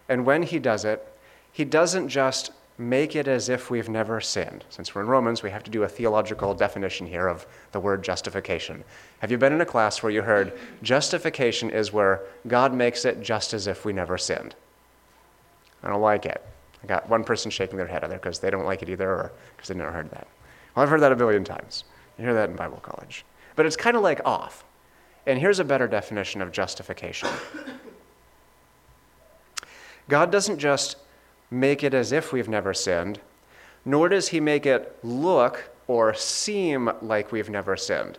And 0.08 0.26
when 0.26 0.44
he 0.44 0.60
does 0.60 0.86
it, 0.86 1.06
he 1.52 1.66
doesn't 1.66 2.10
just 2.10 2.52
make 2.78 3.16
it 3.16 3.28
as 3.28 3.50
if 3.50 3.70
we've 3.70 3.90
never 3.90 4.22
sinned. 4.22 4.64
Since 4.70 4.96
we're 4.96 5.02
in 5.02 5.08
Romans, 5.08 5.44
we 5.44 5.52
have 5.52 5.64
to 5.64 5.72
do 5.72 5.84
a 5.84 5.90
theological 5.90 6.54
definition 6.54 7.06
here 7.06 7.28
of 7.28 7.46
the 7.74 7.80
word 7.80 8.04
justification. 8.04 8.84
Have 9.20 9.32
you 9.32 9.38
been 9.38 9.52
in 9.52 9.62
a 9.62 9.66
class 9.66 10.02
where 10.02 10.12
you 10.12 10.22
heard 10.22 10.58
justification 10.82 11.70
is 11.70 11.92
where 11.92 12.22
God 12.48 12.74
makes 12.74 13.04
it 13.04 13.22
just 13.22 13.54
as 13.54 13.68
if 13.68 13.84
we 13.84 13.92
never 13.92 14.18
sinned? 14.18 14.56
I 15.84 15.90
don't 15.90 16.02
like 16.02 16.26
it. 16.26 16.42
I 16.82 16.88
got 16.88 17.10
one 17.10 17.26
person 17.26 17.52
shaking 17.52 17.78
their 17.78 17.88
head 17.88 18.04
either 18.04 18.16
because 18.16 18.40
they 18.40 18.50
don't 18.50 18.66
like 18.66 18.82
it 18.82 18.90
either 18.90 19.10
or 19.10 19.32
because 19.56 19.68
they 19.68 19.76
never 19.76 19.92
heard 19.92 20.10
that. 20.12 20.28
Well, 20.74 20.84
I've 20.84 20.90
heard 20.90 21.02
that 21.02 21.12
a 21.12 21.18
billion 21.18 21.44
times. 21.44 21.84
You 22.18 22.24
hear 22.24 22.34
that 22.34 22.50
in 22.50 22.56
Bible 22.56 22.80
college. 22.82 23.26
But 23.58 23.66
it's 23.66 23.76
kind 23.76 23.98
of 23.98 24.04
like 24.04 24.22
off. 24.24 24.64
And 25.30 25.38
here's 25.38 25.60
a 25.60 25.64
better 25.64 25.88
definition 25.88 26.42
of 26.42 26.52
justification 26.52 27.30
God 30.10 30.32
doesn't 30.32 30.58
just 30.58 30.98
make 31.52 31.84
it 31.84 31.94
as 31.94 32.12
if 32.12 32.34
we've 32.34 32.50
never 32.50 32.74
sinned, 32.74 33.20
nor 33.86 34.10
does 34.10 34.30
He 34.30 34.40
make 34.40 34.66
it 34.66 34.98
look 35.04 35.70
or 35.86 36.16
seem 36.16 36.90
like 37.04 37.32
we've 37.32 37.50
never 37.50 37.78
sinned. 37.78 38.18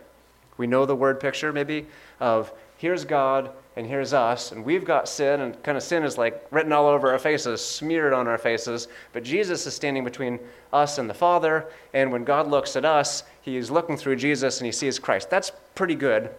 We 0.55 0.67
know 0.67 0.85
the 0.85 0.95
word 0.95 1.19
picture, 1.19 1.51
maybe, 1.51 1.85
of 2.21 2.53
here's 2.77 3.03
God 3.03 3.51
and 3.75 3.85
here's 3.85 4.13
us, 4.13 4.53
and 4.53 4.63
we've 4.63 4.85
got 4.85 5.09
sin, 5.09 5.41
and 5.41 5.61
kind 5.63 5.77
of 5.77 5.83
sin 5.83 6.03
is 6.03 6.17
like 6.17 6.47
written 6.49 6.71
all 6.71 6.87
over 6.87 7.11
our 7.11 7.19
faces, 7.19 7.59
smeared 7.63 8.13
on 8.13 8.25
our 8.25 8.37
faces. 8.37 8.87
But 9.11 9.23
Jesus 9.23 9.67
is 9.67 9.73
standing 9.73 10.05
between 10.05 10.39
us 10.71 10.97
and 10.97 11.09
the 11.09 11.13
Father, 11.13 11.65
and 11.93 12.09
when 12.09 12.23
God 12.23 12.47
looks 12.47 12.77
at 12.77 12.85
us, 12.85 13.23
He's 13.41 13.69
looking 13.69 13.97
through 13.97 14.15
Jesus 14.15 14.59
and 14.59 14.65
He 14.65 14.71
sees 14.71 14.97
Christ. 14.97 15.29
That's 15.29 15.51
pretty 15.75 15.95
good 15.95 16.29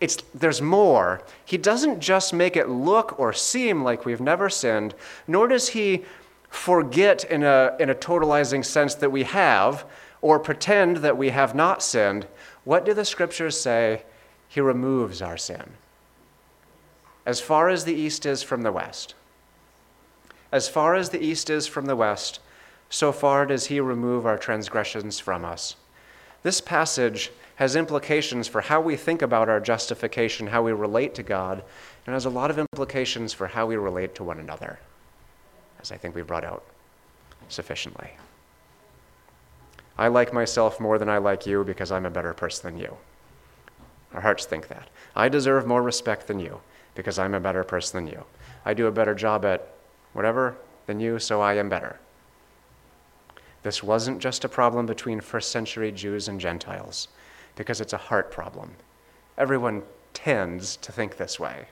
it's, 0.00 0.16
there's 0.34 0.62
more. 0.62 1.22
He 1.44 1.56
doesn't 1.56 2.00
just 2.00 2.32
make 2.32 2.56
it 2.56 2.68
look 2.68 3.18
or 3.18 3.32
seem 3.32 3.82
like 3.82 4.04
we've 4.04 4.20
never 4.20 4.48
sinned, 4.48 4.94
nor 5.26 5.48
does 5.48 5.68
he 5.68 6.04
forget 6.50 7.24
in 7.24 7.42
a, 7.42 7.76
in 7.78 7.90
a 7.90 7.94
totalizing 7.94 8.64
sense 8.64 8.94
that 8.94 9.10
we 9.10 9.24
have 9.24 9.84
or 10.20 10.38
pretend 10.38 10.98
that 10.98 11.16
we 11.16 11.30
have 11.30 11.54
not 11.54 11.82
sinned. 11.82 12.26
What 12.64 12.84
do 12.84 12.94
the 12.94 13.04
scriptures 13.04 13.60
say? 13.60 14.02
He 14.48 14.60
removes 14.60 15.20
our 15.20 15.36
sin. 15.36 15.72
As 17.26 17.40
far 17.40 17.68
as 17.68 17.84
the 17.84 17.94
east 17.94 18.24
is 18.24 18.42
from 18.42 18.62
the 18.62 18.72
west. 18.72 19.14
As 20.50 20.68
far 20.68 20.94
as 20.94 21.10
the 21.10 21.22
east 21.22 21.50
is 21.50 21.66
from 21.66 21.84
the 21.84 21.96
west, 21.96 22.40
so 22.88 23.12
far 23.12 23.44
does 23.44 23.66
he 23.66 23.80
remove 23.80 24.24
our 24.24 24.38
transgressions 24.38 25.20
from 25.20 25.44
us. 25.44 25.76
This 26.42 26.60
passage 26.60 27.30
has 27.58 27.74
implications 27.74 28.46
for 28.46 28.60
how 28.60 28.80
we 28.80 28.94
think 28.94 29.20
about 29.20 29.48
our 29.48 29.58
justification, 29.58 30.46
how 30.46 30.62
we 30.62 30.70
relate 30.70 31.12
to 31.12 31.24
God, 31.24 31.64
and 32.06 32.14
has 32.14 32.24
a 32.24 32.30
lot 32.30 32.52
of 32.52 32.58
implications 32.58 33.32
for 33.32 33.48
how 33.48 33.66
we 33.66 33.74
relate 33.74 34.14
to 34.14 34.22
one 34.22 34.38
another, 34.38 34.78
as 35.80 35.90
I 35.90 35.96
think 35.96 36.14
we've 36.14 36.24
brought 36.24 36.44
out 36.44 36.64
sufficiently. 37.48 38.10
I 39.98 40.06
like 40.06 40.32
myself 40.32 40.78
more 40.78 40.98
than 40.98 41.08
I 41.08 41.18
like 41.18 41.46
you 41.46 41.64
because 41.64 41.90
I'm 41.90 42.06
a 42.06 42.10
better 42.10 42.32
person 42.32 42.70
than 42.70 42.80
you. 42.80 42.96
Our 44.14 44.20
hearts 44.20 44.46
think 44.46 44.68
that. 44.68 44.88
I 45.16 45.28
deserve 45.28 45.66
more 45.66 45.82
respect 45.82 46.28
than 46.28 46.38
you 46.38 46.60
because 46.94 47.18
I'm 47.18 47.34
a 47.34 47.40
better 47.40 47.64
person 47.64 48.04
than 48.04 48.14
you. 48.14 48.24
I 48.64 48.72
do 48.72 48.86
a 48.86 48.92
better 48.92 49.16
job 49.16 49.44
at 49.44 49.66
whatever 50.12 50.56
than 50.86 51.00
you, 51.00 51.18
so 51.18 51.40
I 51.40 51.54
am 51.54 51.68
better. 51.68 51.98
This 53.64 53.82
wasn't 53.82 54.20
just 54.20 54.44
a 54.44 54.48
problem 54.48 54.86
between 54.86 55.20
first 55.20 55.50
century 55.50 55.90
Jews 55.90 56.28
and 56.28 56.40
Gentiles, 56.40 57.08
because 57.58 57.80
it's 57.80 57.92
a 57.92 57.98
heart 57.98 58.30
problem. 58.30 58.70
Everyone 59.36 59.82
tends 60.14 60.76
to 60.76 60.92
think 60.92 61.16
this 61.16 61.40
way. 61.40 61.66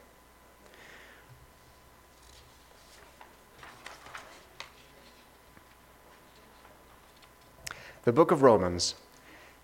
The 8.03 8.13
book 8.13 8.33
of 8.33 8.43
Romans 8.43 8.97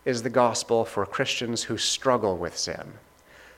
is 0.04 0.22
the 0.22 0.30
gospel 0.30 0.84
for 0.84 1.04
Christians 1.04 1.64
who 1.64 1.76
struggle 1.76 2.36
with 2.36 2.56
sin, 2.56 2.94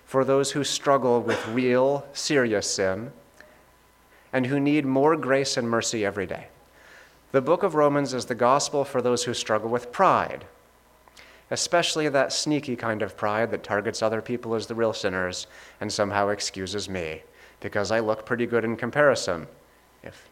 for 0.07 0.25
those 0.25 0.53
who 0.53 0.65
struggle 0.65 1.21
with 1.21 1.47
real, 1.49 2.07
serious 2.15 2.71
sin, 2.71 3.13
and 4.33 4.47
who 4.47 4.59
need 4.59 4.87
more 4.87 5.17
grace 5.17 5.59
and 5.59 5.69
mercy 5.69 6.05
every 6.05 6.27
day. 6.27 6.49
The 7.33 7.43
book 7.43 7.63
of 7.63 7.75
Romans 7.75 8.15
is 8.15 8.25
the 8.25 8.35
gospel 8.35 8.85
for 8.85 9.03
those 9.03 9.25
who 9.25 9.35
struggle 9.35 9.69
with 9.69 9.93
pride, 9.93 10.47
especially 11.51 12.09
that 12.09 12.33
sneaky 12.33 12.77
kind 12.77 13.03
of 13.03 13.17
pride 13.17 13.51
that 13.51 13.63
targets 13.63 14.03
other 14.03 14.21
people 14.23 14.55
as 14.55 14.67
the 14.67 14.75
real 14.75 14.93
sinners 14.93 15.47
and 15.81 15.93
somehow 15.93 16.29
excuses 16.29 16.89
me 16.89 17.23
because 17.61 17.91
I 17.91 18.01
look 18.01 18.27
pretty 18.27 18.47
good 18.47 18.65
in 18.65 18.77
comparison, 18.77 19.47
if 20.03 20.29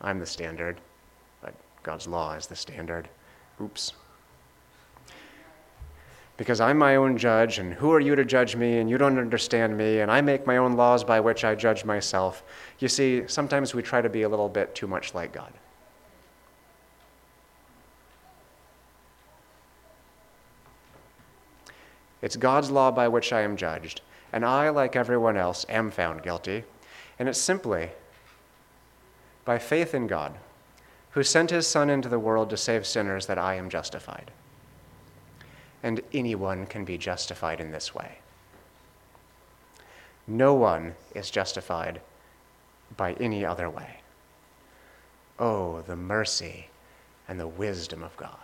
I'm 0.00 0.18
the 0.18 0.26
standard, 0.26 0.80
but 1.42 1.54
God's 1.82 2.06
law 2.06 2.34
is 2.34 2.46
the 2.46 2.56
standard. 2.56 3.08
Oops 3.60 3.92
because 6.40 6.58
I'm 6.58 6.78
my 6.78 6.96
own 6.96 7.18
judge, 7.18 7.58
and 7.58 7.74
who 7.74 7.92
are 7.92 8.00
you 8.00 8.14
to 8.14 8.24
judge 8.24 8.56
me, 8.56 8.78
and 8.78 8.88
you 8.88 8.96
don't 8.96 9.18
understand 9.18 9.76
me, 9.76 10.00
and 10.00 10.10
I 10.10 10.22
make 10.22 10.46
my 10.46 10.56
own 10.56 10.72
laws 10.72 11.04
by 11.04 11.20
which 11.20 11.44
I 11.44 11.54
judge 11.54 11.84
myself. 11.84 12.42
You 12.78 12.88
see, 12.88 13.24
sometimes 13.26 13.74
we 13.74 13.82
try 13.82 14.00
to 14.00 14.08
be 14.08 14.22
a 14.22 14.28
little 14.30 14.48
bit 14.48 14.74
too 14.74 14.86
much 14.86 15.12
like 15.12 15.34
God. 15.34 15.52
It's 22.22 22.36
God's 22.36 22.70
law 22.70 22.90
by 22.90 23.08
which 23.08 23.32
I 23.32 23.42
am 23.42 23.56
judged, 23.56 24.00
and 24.32 24.44
I, 24.44 24.68
like 24.68 24.96
everyone 24.96 25.36
else, 25.36 25.66
am 25.68 25.90
found 25.90 26.22
guilty. 26.22 26.64
And 27.18 27.28
it's 27.28 27.40
simply 27.40 27.90
by 29.44 29.58
faith 29.58 29.94
in 29.94 30.06
God, 30.06 30.34
who 31.12 31.22
sent 31.22 31.50
his 31.50 31.66
Son 31.66 31.90
into 31.90 32.08
the 32.08 32.18
world 32.18 32.50
to 32.50 32.56
save 32.56 32.86
sinners, 32.86 33.26
that 33.26 33.38
I 33.38 33.54
am 33.54 33.68
justified 33.68 34.30
and 35.82 36.00
anyone 36.12 36.66
can 36.66 36.84
be 36.84 36.98
justified 36.98 37.60
in 37.60 37.70
this 37.70 37.94
way. 37.94 38.18
No 40.26 40.54
one 40.54 40.94
is 41.14 41.30
justified 41.30 42.00
by 42.96 43.14
any 43.14 43.44
other 43.44 43.70
way. 43.70 44.00
Oh, 45.38 45.82
the 45.82 45.96
mercy 45.96 46.68
and 47.28 47.40
the 47.40 47.48
wisdom 47.48 48.02
of 48.02 48.16
God. 48.16 48.36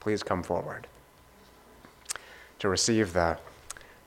Please 0.00 0.22
come 0.22 0.42
forward 0.42 0.86
to 2.58 2.68
receive 2.68 3.12
the 3.12 3.38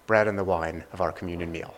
bread 0.07 0.27
and 0.27 0.37
the 0.37 0.43
wine 0.43 0.83
of 0.91 1.01
our 1.01 1.11
communion 1.11 1.51
meal. 1.51 1.73